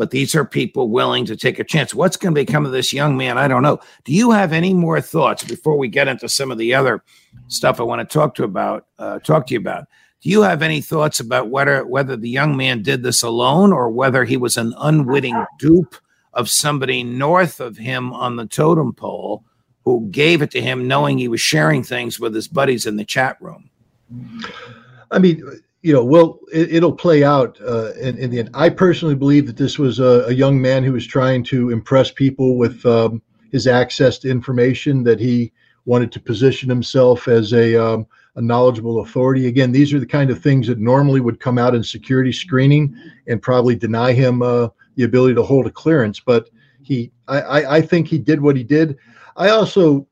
but 0.00 0.10
these 0.10 0.34
are 0.34 0.46
people 0.46 0.88
willing 0.88 1.26
to 1.26 1.36
take 1.36 1.58
a 1.58 1.64
chance. 1.64 1.94
What's 1.94 2.16
going 2.16 2.34
to 2.34 2.40
become 2.40 2.64
of 2.64 2.72
this 2.72 2.90
young 2.90 3.18
man? 3.18 3.36
I 3.36 3.48
don't 3.48 3.62
know. 3.62 3.80
Do 4.04 4.14
you 4.14 4.30
have 4.30 4.54
any 4.54 4.72
more 4.72 4.98
thoughts 4.98 5.44
before 5.44 5.76
we 5.76 5.88
get 5.88 6.08
into 6.08 6.26
some 6.26 6.50
of 6.50 6.56
the 6.56 6.72
other 6.72 7.04
stuff 7.48 7.78
I 7.78 7.82
want 7.82 8.00
to 8.00 8.10
talk 8.10 8.34
to 8.36 8.44
about? 8.44 8.86
Uh, 8.98 9.18
talk 9.18 9.46
to 9.48 9.52
you 9.52 9.60
about. 9.60 9.88
Do 10.22 10.30
you 10.30 10.40
have 10.40 10.62
any 10.62 10.80
thoughts 10.80 11.20
about 11.20 11.50
whether 11.50 11.84
whether 11.86 12.16
the 12.16 12.30
young 12.30 12.56
man 12.56 12.80
did 12.80 13.02
this 13.02 13.22
alone 13.22 13.74
or 13.74 13.90
whether 13.90 14.24
he 14.24 14.38
was 14.38 14.56
an 14.56 14.72
unwitting 14.78 15.44
dupe 15.58 15.96
of 16.32 16.48
somebody 16.48 17.04
north 17.04 17.60
of 17.60 17.76
him 17.76 18.10
on 18.14 18.36
the 18.36 18.46
totem 18.46 18.94
pole 18.94 19.44
who 19.84 20.08
gave 20.10 20.42
it 20.42 20.50
to 20.52 20.60
him, 20.60 20.86
knowing 20.86 21.18
he 21.18 21.28
was 21.28 21.40
sharing 21.40 21.82
things 21.82 22.20
with 22.20 22.34
his 22.34 22.48
buddies 22.48 22.86
in 22.86 22.96
the 22.96 23.04
chat 23.04 23.36
room? 23.40 23.70
I 25.10 25.18
mean, 25.18 25.42
you 25.82 25.92
know, 25.92 26.04
well, 26.04 26.38
it, 26.52 26.82
will 26.82 26.92
play 26.92 27.24
out 27.24 27.58
uh, 27.62 27.92
in, 27.94 28.18
in, 28.18 28.30
the 28.30 28.40
end. 28.40 28.50
I 28.52 28.68
personally 28.68 29.14
believe 29.14 29.46
that 29.46 29.56
this 29.56 29.78
was 29.78 29.98
a, 29.98 30.24
a 30.26 30.32
young 30.32 30.60
man 30.60 30.84
who 30.84 30.92
was 30.92 31.06
trying 31.06 31.42
to 31.44 31.70
impress 31.70 32.10
people 32.10 32.58
with 32.58 32.84
um, 32.84 33.22
his 33.50 33.66
access 33.66 34.18
to 34.18 34.30
information, 34.30 35.02
that 35.04 35.18
he 35.18 35.52
wanted 35.86 36.12
to 36.12 36.20
position 36.20 36.68
himself 36.68 37.28
as 37.28 37.52
a, 37.54 37.74
um, 37.76 38.06
a 38.36 38.42
knowledgeable 38.42 39.00
authority. 39.00 39.46
Again, 39.46 39.72
these 39.72 39.94
are 39.94 39.98
the 39.98 40.06
kind 40.06 40.30
of 40.30 40.42
things 40.42 40.66
that 40.66 40.78
normally 40.78 41.20
would 41.20 41.40
come 41.40 41.58
out 41.58 41.74
in 41.74 41.82
security 41.82 42.32
screening 42.32 42.94
and 43.26 43.40
probably 43.40 43.74
deny 43.74 44.12
him 44.12 44.42
uh, 44.42 44.68
the 44.96 45.04
ability 45.04 45.34
to 45.34 45.42
hold 45.42 45.66
a 45.66 45.70
clearance. 45.70 46.20
But 46.20 46.50
he, 46.82 47.10
I, 47.26 47.76
I, 47.76 47.80
think 47.80 48.08
he 48.08 48.18
did 48.18 48.40
what 48.40 48.56
he 48.56 48.64
did. 48.64 48.98
I 49.40 49.48
also, 49.48 50.06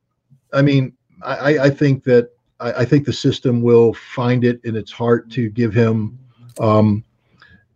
I 0.54 0.62
mean, 0.62 0.94
I, 1.22 1.58
I 1.58 1.70
think 1.70 2.02
that 2.04 2.30
I, 2.60 2.72
I, 2.72 2.84
think 2.86 3.04
the 3.04 3.12
system 3.12 3.60
will 3.60 3.92
find 3.92 4.42
it 4.42 4.58
in 4.64 4.74
its 4.74 4.90
heart 4.90 5.30
to 5.32 5.50
give 5.50 5.74
him 5.74 6.18
um, 6.58 7.04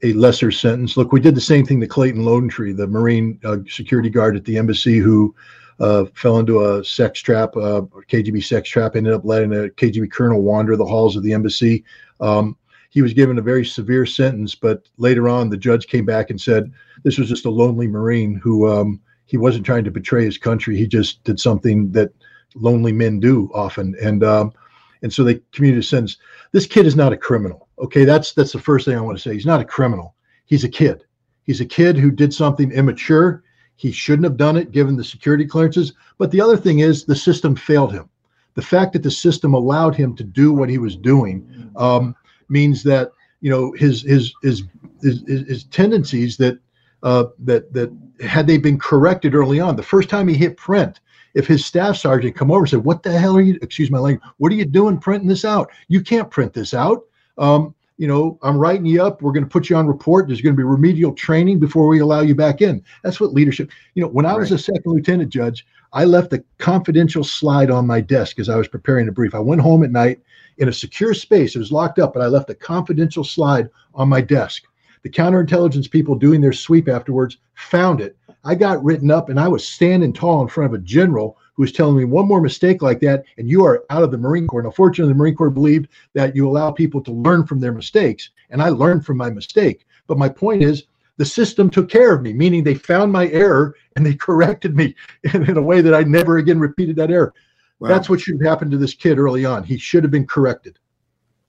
a 0.02 0.14
lesser 0.14 0.50
sentence. 0.50 0.96
Look, 0.96 1.12
we 1.12 1.20
did 1.20 1.34
the 1.34 1.42
same 1.42 1.66
thing 1.66 1.78
to 1.82 1.86
Clayton 1.86 2.22
Lonetree, 2.22 2.74
the 2.74 2.86
Marine 2.86 3.38
uh, 3.44 3.58
security 3.68 4.08
guard 4.08 4.34
at 4.34 4.46
the 4.46 4.56
embassy 4.56 4.96
who 4.96 5.34
uh, 5.78 6.06
fell 6.14 6.38
into 6.38 6.64
a 6.64 6.82
sex 6.82 7.20
trap, 7.20 7.54
uh, 7.54 7.82
KGB 8.08 8.42
sex 8.42 8.70
trap, 8.70 8.96
ended 8.96 9.12
up 9.12 9.26
letting 9.26 9.52
a 9.52 9.68
KGB 9.68 10.10
colonel 10.10 10.40
wander 10.40 10.74
the 10.74 10.86
halls 10.86 11.16
of 11.16 11.22
the 11.22 11.34
embassy. 11.34 11.84
Um, 12.20 12.56
he 12.88 13.02
was 13.02 13.12
given 13.12 13.38
a 13.38 13.42
very 13.42 13.66
severe 13.66 14.06
sentence, 14.06 14.54
but 14.54 14.88
later 14.96 15.28
on, 15.28 15.50
the 15.50 15.58
judge 15.58 15.86
came 15.86 16.06
back 16.06 16.30
and 16.30 16.40
said 16.40 16.72
this 17.02 17.18
was 17.18 17.28
just 17.28 17.44
a 17.44 17.50
lonely 17.50 17.88
Marine 17.88 18.36
who 18.36 18.70
um, 18.70 19.02
he 19.32 19.38
wasn't 19.38 19.64
trying 19.64 19.82
to 19.82 19.90
betray 19.90 20.26
his 20.26 20.36
country. 20.36 20.76
He 20.76 20.86
just 20.86 21.24
did 21.24 21.40
something 21.40 21.90
that 21.92 22.10
lonely 22.54 22.92
men 22.92 23.18
do 23.18 23.50
often. 23.54 23.96
And 24.00 24.22
um, 24.22 24.52
and 25.00 25.10
so 25.10 25.24
they 25.24 25.40
commuted 25.52 25.80
a 25.80 25.82
sentence. 25.82 26.18
This 26.52 26.66
kid 26.66 26.84
is 26.84 26.94
not 26.94 27.14
a 27.14 27.16
criminal. 27.16 27.66
Okay, 27.78 28.04
that's 28.04 28.34
that's 28.34 28.52
the 28.52 28.58
first 28.58 28.84
thing 28.84 28.94
I 28.94 29.00
want 29.00 29.16
to 29.16 29.22
say. 29.22 29.32
He's 29.32 29.46
not 29.46 29.62
a 29.62 29.64
criminal. 29.64 30.14
He's 30.44 30.64
a 30.64 30.68
kid. 30.68 31.04
He's 31.44 31.62
a 31.62 31.64
kid 31.64 31.96
who 31.96 32.10
did 32.10 32.34
something 32.34 32.70
immature. 32.72 33.42
He 33.76 33.90
shouldn't 33.90 34.24
have 34.24 34.36
done 34.36 34.58
it 34.58 34.70
given 34.70 34.96
the 34.96 35.02
security 35.02 35.46
clearances. 35.46 35.94
But 36.18 36.30
the 36.30 36.42
other 36.42 36.58
thing 36.58 36.80
is 36.80 37.06
the 37.06 37.16
system 37.16 37.56
failed 37.56 37.90
him. 37.90 38.10
The 38.52 38.60
fact 38.60 38.92
that 38.92 39.02
the 39.02 39.10
system 39.10 39.54
allowed 39.54 39.94
him 39.94 40.14
to 40.16 40.24
do 40.24 40.52
what 40.52 40.68
he 40.68 40.76
was 40.76 40.94
doing 40.94 41.70
um, 41.76 42.14
means 42.50 42.82
that 42.82 43.12
you 43.40 43.48
know 43.48 43.72
his 43.78 44.02
his 44.02 44.34
his 44.42 44.64
his, 45.00 45.22
his 45.26 45.64
tendencies 45.64 46.36
that 46.36 46.58
uh, 47.02 47.24
that 47.40 47.72
that 47.72 47.92
had 48.20 48.46
they 48.46 48.58
been 48.58 48.78
corrected 48.78 49.34
early 49.34 49.60
on, 49.60 49.76
the 49.76 49.82
first 49.82 50.08
time 50.08 50.28
he 50.28 50.34
hit 50.34 50.56
print, 50.56 51.00
if 51.34 51.46
his 51.46 51.64
staff 51.64 51.96
sergeant 51.96 52.36
come 52.36 52.50
over 52.50 52.60
and 52.60 52.68
said, 52.68 52.84
"What 52.84 53.02
the 53.02 53.18
hell 53.18 53.36
are 53.36 53.40
you? 53.40 53.58
Excuse 53.62 53.90
my 53.90 53.98
language. 53.98 54.28
What 54.38 54.52
are 54.52 54.56
you 54.56 54.64
doing 54.64 54.98
printing 54.98 55.28
this 55.28 55.44
out? 55.44 55.70
You 55.88 56.00
can't 56.00 56.30
print 56.30 56.52
this 56.52 56.74
out." 56.74 57.02
Um, 57.38 57.74
you 57.98 58.08
know, 58.08 58.38
I'm 58.42 58.58
writing 58.58 58.86
you 58.86 59.02
up. 59.02 59.22
We're 59.22 59.32
going 59.32 59.44
to 59.44 59.50
put 59.50 59.70
you 59.70 59.76
on 59.76 59.86
report. 59.86 60.26
There's 60.26 60.40
going 60.40 60.54
to 60.54 60.56
be 60.56 60.64
remedial 60.64 61.12
training 61.12 61.60
before 61.60 61.86
we 61.86 62.00
allow 62.00 62.20
you 62.20 62.34
back 62.34 62.60
in. 62.60 62.82
That's 63.04 63.20
what 63.20 63.32
leadership. 63.32 63.70
You 63.94 64.02
know, 64.02 64.08
when 64.08 64.26
I 64.26 64.34
was 64.34 64.50
a 64.50 64.58
second 64.58 64.82
lieutenant 64.86 65.30
judge, 65.30 65.66
I 65.92 66.04
left 66.04 66.32
a 66.32 66.42
confidential 66.58 67.22
slide 67.22 67.70
on 67.70 67.86
my 67.86 68.00
desk 68.00 68.38
as 68.38 68.48
I 68.48 68.56
was 68.56 68.66
preparing 68.66 69.08
a 69.08 69.12
brief. 69.12 69.34
I 69.34 69.40
went 69.40 69.60
home 69.60 69.84
at 69.84 69.92
night 69.92 70.20
in 70.58 70.68
a 70.68 70.72
secure 70.72 71.14
space. 71.14 71.54
It 71.54 71.60
was 71.60 71.70
locked 71.70 71.98
up, 71.98 72.14
but 72.14 72.22
I 72.22 72.26
left 72.26 72.50
a 72.50 72.54
confidential 72.54 73.24
slide 73.24 73.68
on 73.94 74.08
my 74.08 74.20
desk. 74.20 74.64
The 75.02 75.10
counterintelligence 75.10 75.90
people 75.90 76.14
doing 76.14 76.40
their 76.40 76.52
sweep 76.52 76.88
afterwards 76.88 77.38
found 77.54 78.00
it 78.00 78.16
I 78.44 78.54
got 78.54 78.82
written 78.82 79.10
up 79.10 79.28
and 79.28 79.38
I 79.38 79.48
was 79.48 79.66
standing 79.66 80.12
tall 80.12 80.42
in 80.42 80.48
front 80.48 80.72
of 80.72 80.80
a 80.80 80.82
general 80.82 81.38
who 81.54 81.62
was 81.62 81.72
telling 81.72 81.96
me 81.96 82.04
one 82.04 82.26
more 82.26 82.40
mistake 82.40 82.82
like 82.82 82.98
that 83.00 83.24
and 83.38 83.48
you 83.48 83.64
are 83.64 83.84
out 83.90 84.02
of 84.02 84.10
the 84.10 84.18
Marine 84.18 84.46
Corps. 84.46 84.62
Now, 84.62 84.70
fortunately, 84.70 85.12
the 85.12 85.18
Marine 85.18 85.36
Corps 85.36 85.50
believed 85.50 85.88
that 86.14 86.34
you 86.34 86.48
allow 86.48 86.70
people 86.72 87.00
to 87.02 87.12
learn 87.12 87.46
from 87.46 87.60
their 87.60 87.72
mistakes. 87.72 88.30
And 88.50 88.60
I 88.60 88.70
learned 88.70 89.06
from 89.06 89.16
my 89.16 89.30
mistake. 89.30 89.86
But 90.06 90.18
my 90.18 90.28
point 90.28 90.62
is, 90.62 90.84
the 91.18 91.24
system 91.24 91.70
took 91.70 91.88
care 91.88 92.12
of 92.14 92.22
me, 92.22 92.32
meaning 92.32 92.64
they 92.64 92.74
found 92.74 93.12
my 93.12 93.28
error 93.28 93.76
and 93.94 94.04
they 94.04 94.14
corrected 94.28 94.74
me 94.74 94.94
in, 95.34 95.48
in 95.48 95.56
a 95.56 95.62
way 95.62 95.80
that 95.80 95.94
I 95.94 96.02
never 96.02 96.38
again 96.38 96.58
repeated 96.58 96.96
that 96.96 97.10
error. 97.10 97.32
Wow. 97.78 97.88
That's 97.88 98.08
what 98.08 98.20
should 98.20 98.40
have 98.40 98.48
happened 98.48 98.70
to 98.72 98.78
this 98.78 98.94
kid 98.94 99.18
early 99.18 99.44
on. 99.44 99.62
He 99.62 99.76
should 99.76 100.04
have 100.04 100.10
been 100.10 100.26
corrected. 100.26 100.78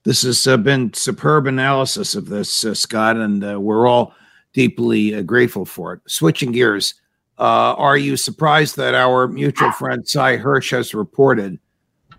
This 0.04 0.24
has 0.24 0.46
uh, 0.48 0.58
been 0.58 0.94
superb 0.94 1.48
analysis 1.48 2.14
of 2.16 2.28
this, 2.28 2.66
uh, 2.66 2.74
Scott, 2.74 3.16
and 3.16 3.44
uh, 3.44 3.60
we're 3.60 3.88
all 3.88 4.14
deeply 4.52 5.16
uh, 5.16 5.22
grateful 5.22 5.66
for 5.66 5.94
it. 5.94 6.02
Switching 6.08 6.52
gears, 6.52 6.96
uh, 7.40 7.74
are 7.78 7.98
you 7.98 8.18
surprised 8.18 8.76
that 8.78 8.96
our 8.96 9.28
mutual 9.28 9.72
friend 9.72 10.08
Sy 10.08 10.38
Hersh 10.38 10.72
has 10.72 10.94
reported 10.94 11.58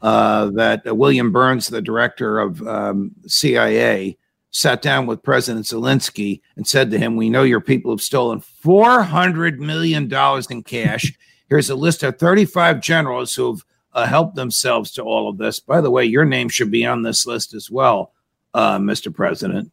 uh, 0.00 0.50
that 0.54 0.96
William 0.96 1.30
Burns, 1.30 1.68
the 1.68 1.82
director 1.82 2.38
of 2.38 2.66
um, 2.66 3.12
CIA, 3.26 4.16
sat 4.50 4.82
down 4.82 5.06
with 5.06 5.22
President 5.22 5.66
Zelensky 5.66 6.40
and 6.56 6.66
said 6.66 6.90
to 6.90 6.98
him, 6.98 7.16
We 7.16 7.28
know 7.28 7.42
your 7.42 7.60
people 7.60 7.90
have 7.90 8.00
stolen 8.00 8.40
$400 8.40 9.58
million 9.58 10.12
in 10.50 10.62
cash. 10.62 11.12
Here's 11.48 11.70
a 11.70 11.74
list 11.74 12.02
of 12.02 12.18
35 12.18 12.80
generals 12.80 13.34
who've 13.34 13.64
uh, 13.94 14.07
helped 14.07 14.35
themselves 14.35 14.90
to 14.92 15.02
all 15.02 15.28
of 15.28 15.38
this. 15.38 15.61
By 15.61 15.80
the 15.80 15.90
way, 15.90 16.04
your 16.04 16.24
name 16.24 16.48
should 16.48 16.70
be 16.70 16.85
on 16.85 17.02
this 17.02 17.26
list 17.26 17.54
as 17.54 17.70
well, 17.70 18.12
uh, 18.52 18.78
Mr. 18.78 19.14
President. 19.14 19.70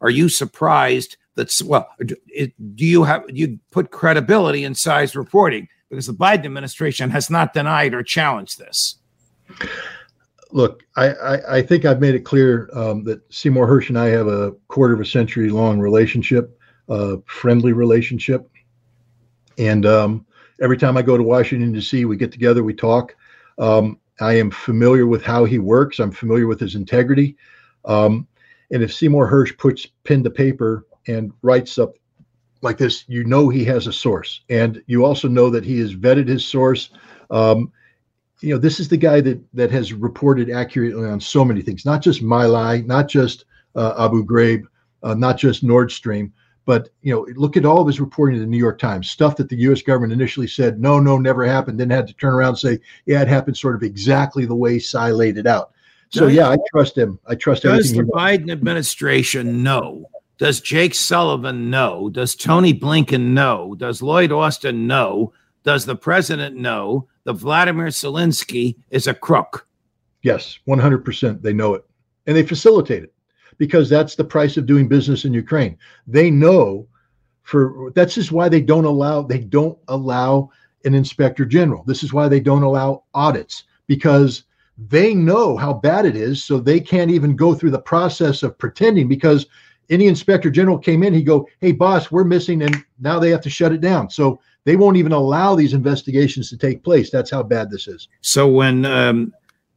Are 0.00 0.10
you 0.10 0.28
surprised 0.28 1.16
that, 1.34 1.52
well 1.64 1.88
it, 2.28 2.52
do 2.76 2.84
you 2.84 3.04
have 3.04 3.24
you 3.28 3.58
put 3.70 3.90
credibility 3.90 4.64
in 4.64 4.74
Sy's 4.74 5.16
reporting 5.16 5.68
because 5.90 6.06
the 6.06 6.14
biden 6.14 6.44
administration 6.44 7.10
has 7.10 7.30
not 7.30 7.52
denied 7.52 7.94
or 7.94 8.02
challenged 8.02 8.58
this 8.58 8.96
look 10.52 10.84
i 10.96 11.10
i, 11.10 11.56
I 11.58 11.62
think 11.62 11.84
i've 11.84 12.00
made 12.00 12.14
it 12.14 12.20
clear 12.20 12.70
um, 12.72 13.04
that 13.04 13.20
seymour 13.32 13.66
hersh 13.66 13.88
and 13.88 13.98
i 13.98 14.06
have 14.06 14.26
a 14.26 14.52
quarter 14.68 14.94
of 14.94 15.00
a 15.00 15.06
century 15.06 15.50
long 15.50 15.80
relationship 15.80 16.58
a 16.88 17.18
friendly 17.26 17.72
relationship 17.72 18.48
and 19.58 19.86
um, 19.86 20.26
every 20.60 20.78
time 20.78 20.96
i 20.96 21.02
go 21.02 21.16
to 21.16 21.22
washington 21.22 21.72
d.c 21.72 22.04
we 22.04 22.16
get 22.16 22.32
together 22.32 22.62
we 22.62 22.74
talk 22.74 23.16
um, 23.58 23.98
i 24.20 24.32
am 24.34 24.50
familiar 24.50 25.06
with 25.06 25.22
how 25.22 25.44
he 25.44 25.58
works. 25.58 25.98
I'm 25.98 26.12
familiar 26.12 26.46
with 26.46 26.60
his 26.60 26.74
integrity. 26.74 27.36
Um, 27.84 28.26
and 28.70 28.82
if 28.82 28.94
Seymour 28.94 29.30
Hersh 29.30 29.56
puts 29.58 29.86
pen 30.04 30.22
to 30.24 30.30
paper 30.30 30.86
and 31.06 31.32
writes 31.42 31.78
up 31.78 31.94
like 32.62 32.78
this, 32.78 33.04
you 33.08 33.24
know 33.24 33.48
he 33.48 33.64
has 33.64 33.86
a 33.86 33.92
source, 33.92 34.40
and 34.48 34.82
you 34.86 35.04
also 35.04 35.28
know 35.28 35.50
that 35.50 35.64
he 35.64 35.78
has 35.80 35.94
vetted 35.94 36.28
his 36.28 36.46
source. 36.46 36.90
Um, 37.30 37.70
you 38.40 38.54
know, 38.54 38.58
this 38.58 38.80
is 38.80 38.88
the 38.88 38.96
guy 38.96 39.20
that 39.20 39.40
that 39.52 39.70
has 39.70 39.92
reported 39.92 40.50
accurately 40.50 41.06
on 41.06 41.20
so 41.20 41.44
many 41.44 41.62
things, 41.62 41.84
not 41.84 42.02
just 42.02 42.22
My 42.22 42.82
not 42.86 43.08
just 43.08 43.44
uh, 43.74 43.94
Abu 43.98 44.24
Ghraib, 44.24 44.64
uh, 45.02 45.14
not 45.14 45.36
just 45.36 45.62
Nord 45.62 45.92
Stream, 45.92 46.32
but 46.64 46.88
you 47.02 47.12
know, 47.12 47.26
look 47.34 47.56
at 47.56 47.64
all 47.64 47.80
of 47.80 47.86
his 47.86 48.00
reporting 48.00 48.36
in 48.36 48.42
the 48.42 48.48
New 48.48 48.58
York 48.58 48.78
Times, 48.78 49.10
stuff 49.10 49.36
that 49.36 49.48
the 49.48 49.56
U.S. 49.56 49.82
government 49.82 50.12
initially 50.12 50.46
said, 50.46 50.80
no, 50.80 50.98
no, 50.98 51.18
never 51.18 51.44
happened, 51.44 51.78
then 51.78 51.90
had 51.90 52.06
to 52.06 52.14
turn 52.14 52.34
around 52.34 52.50
and 52.50 52.58
say, 52.58 52.80
yeah, 53.06 53.22
it 53.22 53.28
happened 53.28 53.56
sort 53.56 53.74
of 53.74 53.82
exactly 53.82 54.46
the 54.46 54.54
way 54.54 54.78
Sy 54.78 55.10
laid 55.10 55.38
it 55.38 55.46
out. 55.46 55.72
So 56.10 56.28
yeah, 56.28 56.48
I 56.48 56.56
trust 56.70 56.96
him. 56.96 57.18
I 57.26 57.34
trust 57.34 57.64
him. 57.64 57.72
Does 57.72 57.92
the 57.92 58.04
Biden 58.04 58.50
administration 58.50 59.64
know 59.64 60.08
does 60.38 60.60
Jake 60.60 60.94
Sullivan 60.94 61.70
know? 61.70 62.08
Does 62.10 62.34
Tony 62.34 62.74
Blinken 62.74 63.28
know? 63.28 63.74
Does 63.76 64.02
Lloyd 64.02 64.32
Austin 64.32 64.86
know? 64.86 65.32
Does 65.62 65.86
the 65.86 65.96
president 65.96 66.56
know 66.56 67.08
that 67.24 67.34
Vladimir 67.34 67.86
Zelensky 67.86 68.76
is 68.90 69.06
a 69.06 69.14
crook? 69.14 69.66
Yes, 70.22 70.58
100%. 70.66 71.40
They 71.40 71.52
know 71.52 71.74
it. 71.74 71.84
And 72.26 72.36
they 72.36 72.42
facilitate 72.42 73.04
it 73.04 73.13
because 73.58 73.88
that's 73.88 74.14
the 74.14 74.24
price 74.24 74.56
of 74.56 74.66
doing 74.66 74.88
business 74.88 75.24
in 75.24 75.34
Ukraine. 75.34 75.78
They 76.06 76.30
know 76.30 76.86
for 77.42 77.92
that's 77.94 78.14
just 78.14 78.32
why 78.32 78.48
they 78.48 78.60
don't 78.60 78.84
allow 78.84 79.22
they 79.22 79.38
don't 79.38 79.78
allow 79.88 80.50
an 80.84 80.94
inspector 80.94 81.44
general. 81.44 81.84
This 81.86 82.02
is 82.02 82.12
why 82.12 82.28
they 82.28 82.40
don't 82.40 82.62
allow 82.62 83.04
audits 83.14 83.64
because 83.86 84.44
they 84.76 85.14
know 85.14 85.56
how 85.56 85.72
bad 85.72 86.04
it 86.04 86.16
is, 86.16 86.42
so 86.42 86.58
they 86.58 86.80
can't 86.80 87.10
even 87.10 87.36
go 87.36 87.54
through 87.54 87.70
the 87.70 87.78
process 87.78 88.42
of 88.42 88.58
pretending 88.58 89.08
because 89.08 89.46
any 89.90 90.06
inspector 90.06 90.50
general 90.50 90.78
came 90.78 91.02
in, 91.02 91.14
he'd 91.14 91.24
go, 91.24 91.46
Hey, 91.60 91.72
boss, 91.72 92.10
we're 92.10 92.24
missing, 92.24 92.62
and 92.62 92.84
now 92.98 93.18
they 93.18 93.30
have 93.30 93.42
to 93.42 93.50
shut 93.50 93.72
it 93.72 93.80
down. 93.80 94.10
So 94.10 94.40
they 94.64 94.76
won't 94.76 94.96
even 94.96 95.12
allow 95.12 95.54
these 95.54 95.74
investigations 95.74 96.48
to 96.50 96.56
take 96.56 96.82
place. 96.82 97.10
That's 97.10 97.30
how 97.30 97.42
bad 97.42 97.70
this 97.70 97.86
is. 97.86 98.08
So 98.22 98.48
when 98.48 98.86
um, 98.86 99.32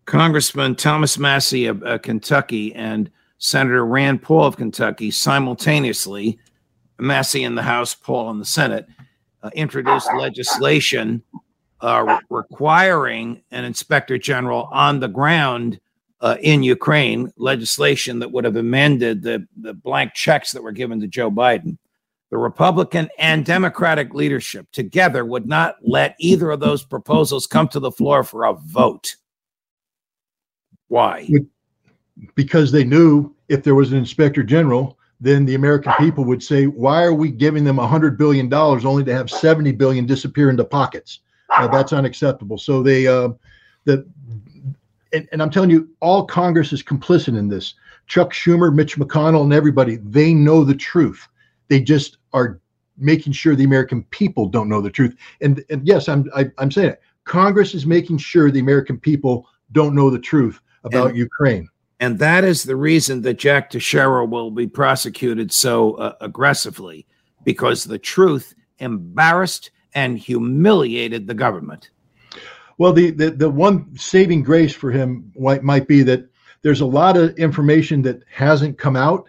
Congressman 0.05 0.75
Thomas 0.75 1.17
Massie 1.17 1.65
of 1.65 1.83
uh, 1.83 1.97
Kentucky 1.97 2.73
and 2.73 3.11
Senator 3.37 3.85
Rand 3.85 4.21
Paul 4.21 4.45
of 4.45 4.57
Kentucky 4.57 5.11
simultaneously, 5.11 6.39
Massie 6.99 7.43
in 7.43 7.55
the 7.55 7.61
House, 7.61 7.93
Paul 7.93 8.31
in 8.31 8.39
the 8.39 8.45
Senate, 8.45 8.87
uh, 9.43 9.49
introduced 9.53 10.09
legislation 10.17 11.21
uh, 11.81 12.19
requiring 12.29 13.43
an 13.51 13.63
inspector 13.63 14.17
general 14.17 14.67
on 14.71 14.99
the 14.99 15.07
ground 15.07 15.79
uh, 16.21 16.37
in 16.41 16.63
Ukraine, 16.63 17.31
legislation 17.37 18.19
that 18.19 18.31
would 18.31 18.43
have 18.43 18.55
amended 18.55 19.21
the, 19.21 19.47
the 19.57 19.73
blank 19.73 20.13
checks 20.13 20.51
that 20.51 20.63
were 20.63 20.71
given 20.71 20.99
to 20.99 21.07
Joe 21.07 21.29
Biden. 21.29 21.77
The 22.31 22.37
Republican 22.37 23.09
and 23.19 23.45
Democratic 23.45 24.13
leadership 24.13 24.67
together 24.71 25.23
would 25.23 25.45
not 25.45 25.75
let 25.81 26.15
either 26.19 26.51
of 26.51 26.59
those 26.59 26.83
proposals 26.83 27.47
come 27.47 27.67
to 27.69 27.79
the 27.79 27.91
floor 27.91 28.23
for 28.23 28.45
a 28.45 28.53
vote. 28.53 29.15
Why? 30.87 31.29
Because 32.35 32.71
they 32.71 32.83
knew 32.83 33.33
if 33.49 33.63
there 33.63 33.75
was 33.75 33.91
an 33.91 33.97
inspector 33.97 34.43
general, 34.43 34.97
then 35.19 35.45
the 35.45 35.55
American 35.55 35.93
people 35.97 36.25
would 36.25 36.43
say, 36.43 36.65
"Why 36.65 37.03
are 37.03 37.13
we 37.13 37.31
giving 37.31 37.63
them 37.63 37.79
a 37.79 37.87
hundred 37.87 38.17
billion 38.17 38.49
dollars 38.49 38.85
only 38.85 39.03
to 39.05 39.13
have 39.13 39.29
seventy 39.29 39.71
billion 39.71 40.05
disappear 40.05 40.49
into 40.49 40.63
pockets? 40.63 41.19
Uh, 41.49 41.67
that's 41.67 41.93
unacceptable." 41.93 42.57
So 42.57 42.83
they, 42.83 43.07
uh, 43.07 43.29
the, 43.85 44.05
and, 45.13 45.27
and 45.31 45.41
I'm 45.41 45.49
telling 45.49 45.69
you, 45.69 45.89
all 45.99 46.25
Congress 46.25 46.73
is 46.73 46.83
complicit 46.83 47.37
in 47.37 47.49
this. 47.49 47.73
Chuck 48.07 48.31
Schumer, 48.31 48.73
Mitch 48.73 48.97
McConnell, 48.97 49.43
and 49.43 49.53
everybody, 49.53 49.97
they 49.97 50.33
know 50.33 50.63
the 50.63 50.75
truth. 50.75 51.27
They 51.67 51.81
just 51.81 52.17
are 52.33 52.59
making 52.97 53.33
sure 53.33 53.55
the 53.55 53.63
American 53.63 54.03
people 54.05 54.47
don't 54.47 54.69
know 54.69 54.81
the 54.81 54.89
truth. 54.89 55.15
And, 55.41 55.63
and 55.69 55.85
yes, 55.85 56.09
I'm 56.09 56.29
I, 56.35 56.41
am 56.41 56.53
i 56.57 56.63
am 56.63 56.71
saying 56.71 56.89
it. 56.89 57.01
Congress 57.25 57.75
is 57.75 57.85
making 57.85 58.17
sure 58.17 58.49
the 58.49 58.59
American 58.59 58.97
people 58.97 59.47
don't 59.73 59.93
know 59.93 60.09
the 60.09 60.19
truth 60.19 60.61
about 60.83 61.09
and, 61.09 61.17
Ukraine. 61.17 61.67
And 61.99 62.19
that 62.19 62.43
is 62.43 62.63
the 62.63 62.75
reason 62.75 63.21
that 63.23 63.39
Jack 63.39 63.69
Teixeira 63.69 64.25
will 64.25 64.51
be 64.51 64.67
prosecuted 64.67 65.51
so 65.51 65.95
uh, 65.95 66.15
aggressively, 66.21 67.07
because 67.43 67.83
the 67.83 67.97
truth 67.97 68.53
embarrassed 68.79 69.71
and 69.95 70.17
humiliated 70.17 71.25
the 71.25 71.33
government. 71.33 71.89
Well, 72.77 72.93
the, 72.93 73.09
the, 73.09 73.31
the 73.31 73.49
one 73.49 73.97
saving 73.97 74.43
grace 74.43 74.73
for 74.73 74.91
him 74.91 75.31
might, 75.35 75.87
be 75.87 76.03
that 76.03 76.29
there's 76.61 76.81
a 76.81 76.85
lot 76.85 77.17
of 77.17 77.35
information 77.37 78.03
that 78.03 78.21
hasn't 78.31 78.77
come 78.77 78.95
out. 78.95 79.27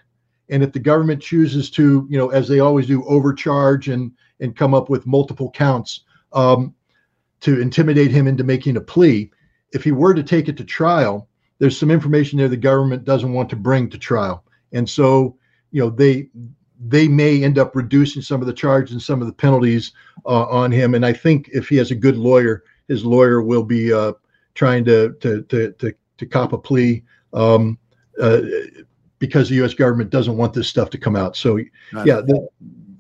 And 0.51 0.63
if 0.63 0.73
the 0.73 0.79
government 0.79 1.23
chooses 1.23 1.71
to, 1.71 2.07
you 2.11 2.19
know, 2.19 2.29
as 2.29 2.49
they 2.49 2.61
always 2.61 2.87
do, 2.87 3.05
overcharge 3.07 3.89
and 3.89 4.13
and 4.41 4.57
come 4.57 4.75
up 4.75 4.89
with 4.89 5.07
multiple 5.07 5.51
counts 5.51 6.05
um, 6.33 6.75
to 7.41 7.61
intimidate 7.61 8.11
him 8.11 8.29
into 8.29 8.45
making 8.45 8.77
a 8.77 8.81
plea, 8.81 9.31
if 9.73 9.83
he 9.83 9.93
were 9.93 10.15
to 10.15 10.23
take 10.23 10.49
it 10.49 10.57
to 10.57 10.65
trial, 10.65 11.28
there's 11.59 11.79
some 11.79 11.91
information 11.91 12.39
there 12.39 12.49
the 12.49 12.57
government 12.57 13.05
doesn't 13.05 13.33
want 13.33 13.51
to 13.51 13.57
bring 13.57 13.91
to 13.91 13.99
trial, 13.99 14.45
and 14.73 14.89
so 14.89 15.37
you 15.71 15.83
know 15.83 15.91
they 15.91 16.29
they 16.87 17.09
may 17.09 17.43
end 17.43 17.59
up 17.59 17.75
reducing 17.75 18.23
some 18.23 18.41
of 18.41 18.47
the 18.47 18.53
charges 18.53 18.93
and 18.93 19.03
some 19.03 19.21
of 19.21 19.27
the 19.27 19.33
penalties 19.33 19.93
uh, 20.27 20.45
on 20.45 20.71
him. 20.71 20.95
And 20.95 21.05
I 21.05 21.13
think 21.13 21.49
if 21.53 21.69
he 21.69 21.77
has 21.77 21.91
a 21.91 21.97
good 21.97 22.17
lawyer, 22.17 22.63
his 22.87 23.05
lawyer 23.05 23.43
will 23.43 23.65
be 23.65 23.93
uh, 23.93 24.13
trying 24.55 24.85
to 24.85 25.13
to 25.15 25.43
to 25.43 25.73
to, 25.73 25.95
to 26.19 26.27
cop 26.27 26.53
a 26.53 26.59
plea 26.59 27.03
um, 27.33 27.79
uh, 28.21 28.43
because 29.19 29.49
the 29.49 29.57
U.S. 29.57 29.75
government 29.75 30.11
doesn't 30.11 30.37
want 30.37 30.53
this 30.53 30.69
stuff 30.69 30.91
to 30.91 30.99
come 30.99 31.17
out. 31.17 31.37
So 31.37 31.59
yeah, 32.05 32.21
the, 32.21 32.49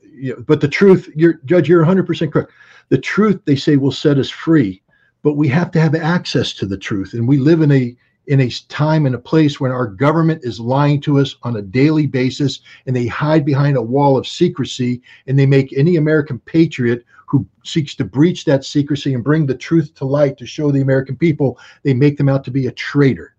you 0.03 0.35
know, 0.35 0.45
but 0.47 0.61
the 0.61 0.69
truth, 0.69 1.09
you're, 1.15 1.35
Judge, 1.45 1.69
you're 1.69 1.81
100 1.81 2.07
percent 2.07 2.33
correct. 2.33 2.51
The 2.89 2.99
truth 2.99 3.41
they 3.45 3.57
say 3.57 3.77
will 3.77 3.93
set 3.93 4.19
us 4.19 4.31
free, 4.31 4.83
but 5.23 5.35
we 5.35 5.47
have 5.49 5.71
to 5.73 5.81
have 5.81 5.95
access 5.95 6.53
to 6.55 6.67
the 6.67 6.79
truth, 6.79 7.13
and 7.13 7.29
we 7.29 7.39
live 7.39 7.61
in 7.61 7.71
a 7.71 7.97
in 8.29 8.41
a 8.41 8.51
time 8.69 9.07
and 9.07 9.15
a 9.15 9.19
place 9.19 9.59
when 9.59 9.73
our 9.73 9.87
government 9.87 10.45
is 10.45 10.61
lying 10.61 11.01
to 11.01 11.19
us 11.19 11.37
on 11.43 11.57
a 11.57 11.63
daily 11.63 12.07
basis 12.07 12.61
and 12.87 12.95
they 12.95 13.07
hide 13.07 13.45
behind 13.45 13.77
a 13.77 13.83
wall 13.83 14.19
of 14.19 14.27
secrecy 14.27 15.01
and 15.27 15.39
they 15.39 15.47
make 15.47 15.73
any 15.73 15.97
American 15.97 16.39
patriot 16.41 17.05
who 17.27 17.47
seeks 17.65 17.95
to 17.95 18.05
breach 18.05 18.45
that 18.45 18.65
secrecy 18.65 19.15
and 19.15 19.25
bring 19.25 19.47
the 19.47 19.55
truth 19.55 19.95
to 19.95 20.05
light 20.05 20.37
to 20.39 20.47
show 20.47 20.71
the 20.71 20.81
American 20.81 21.17
people, 21.17 21.59
they 21.83 21.93
make 21.95 22.17
them 22.17 22.29
out 22.29 22.45
to 22.45 22.51
be 22.51 22.67
a 22.67 22.73
traitor. 22.73 23.35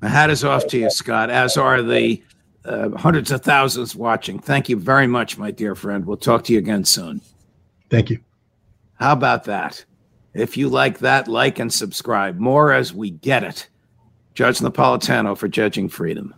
My 0.00 0.08
hat 0.08 0.30
is 0.30 0.44
off 0.44 0.66
to 0.68 0.78
you, 0.78 0.90
Scott, 0.90 1.28
as 1.28 1.56
are 1.56 1.82
the 1.82 2.22
uh, 2.64 2.90
hundreds 2.90 3.30
of 3.30 3.42
thousands 3.42 3.96
watching. 3.96 4.38
Thank 4.38 4.68
you 4.68 4.76
very 4.76 5.06
much, 5.06 5.36
my 5.38 5.50
dear 5.50 5.74
friend. 5.74 6.06
We'll 6.06 6.16
talk 6.16 6.44
to 6.44 6.52
you 6.52 6.58
again 6.58 6.84
soon. 6.84 7.20
Thank 7.90 8.10
you. 8.10 8.20
How 8.94 9.12
about 9.12 9.44
that? 9.44 9.84
If 10.32 10.56
you 10.56 10.68
like 10.68 11.00
that, 11.00 11.28
like 11.28 11.58
and 11.58 11.72
subscribe. 11.72 12.38
More 12.38 12.72
as 12.72 12.94
we 12.94 13.10
get 13.10 13.42
it. 13.42 13.68
Judge 14.34 14.58
Napolitano 14.58 15.36
for 15.36 15.48
Judging 15.48 15.88
Freedom. 15.88 16.34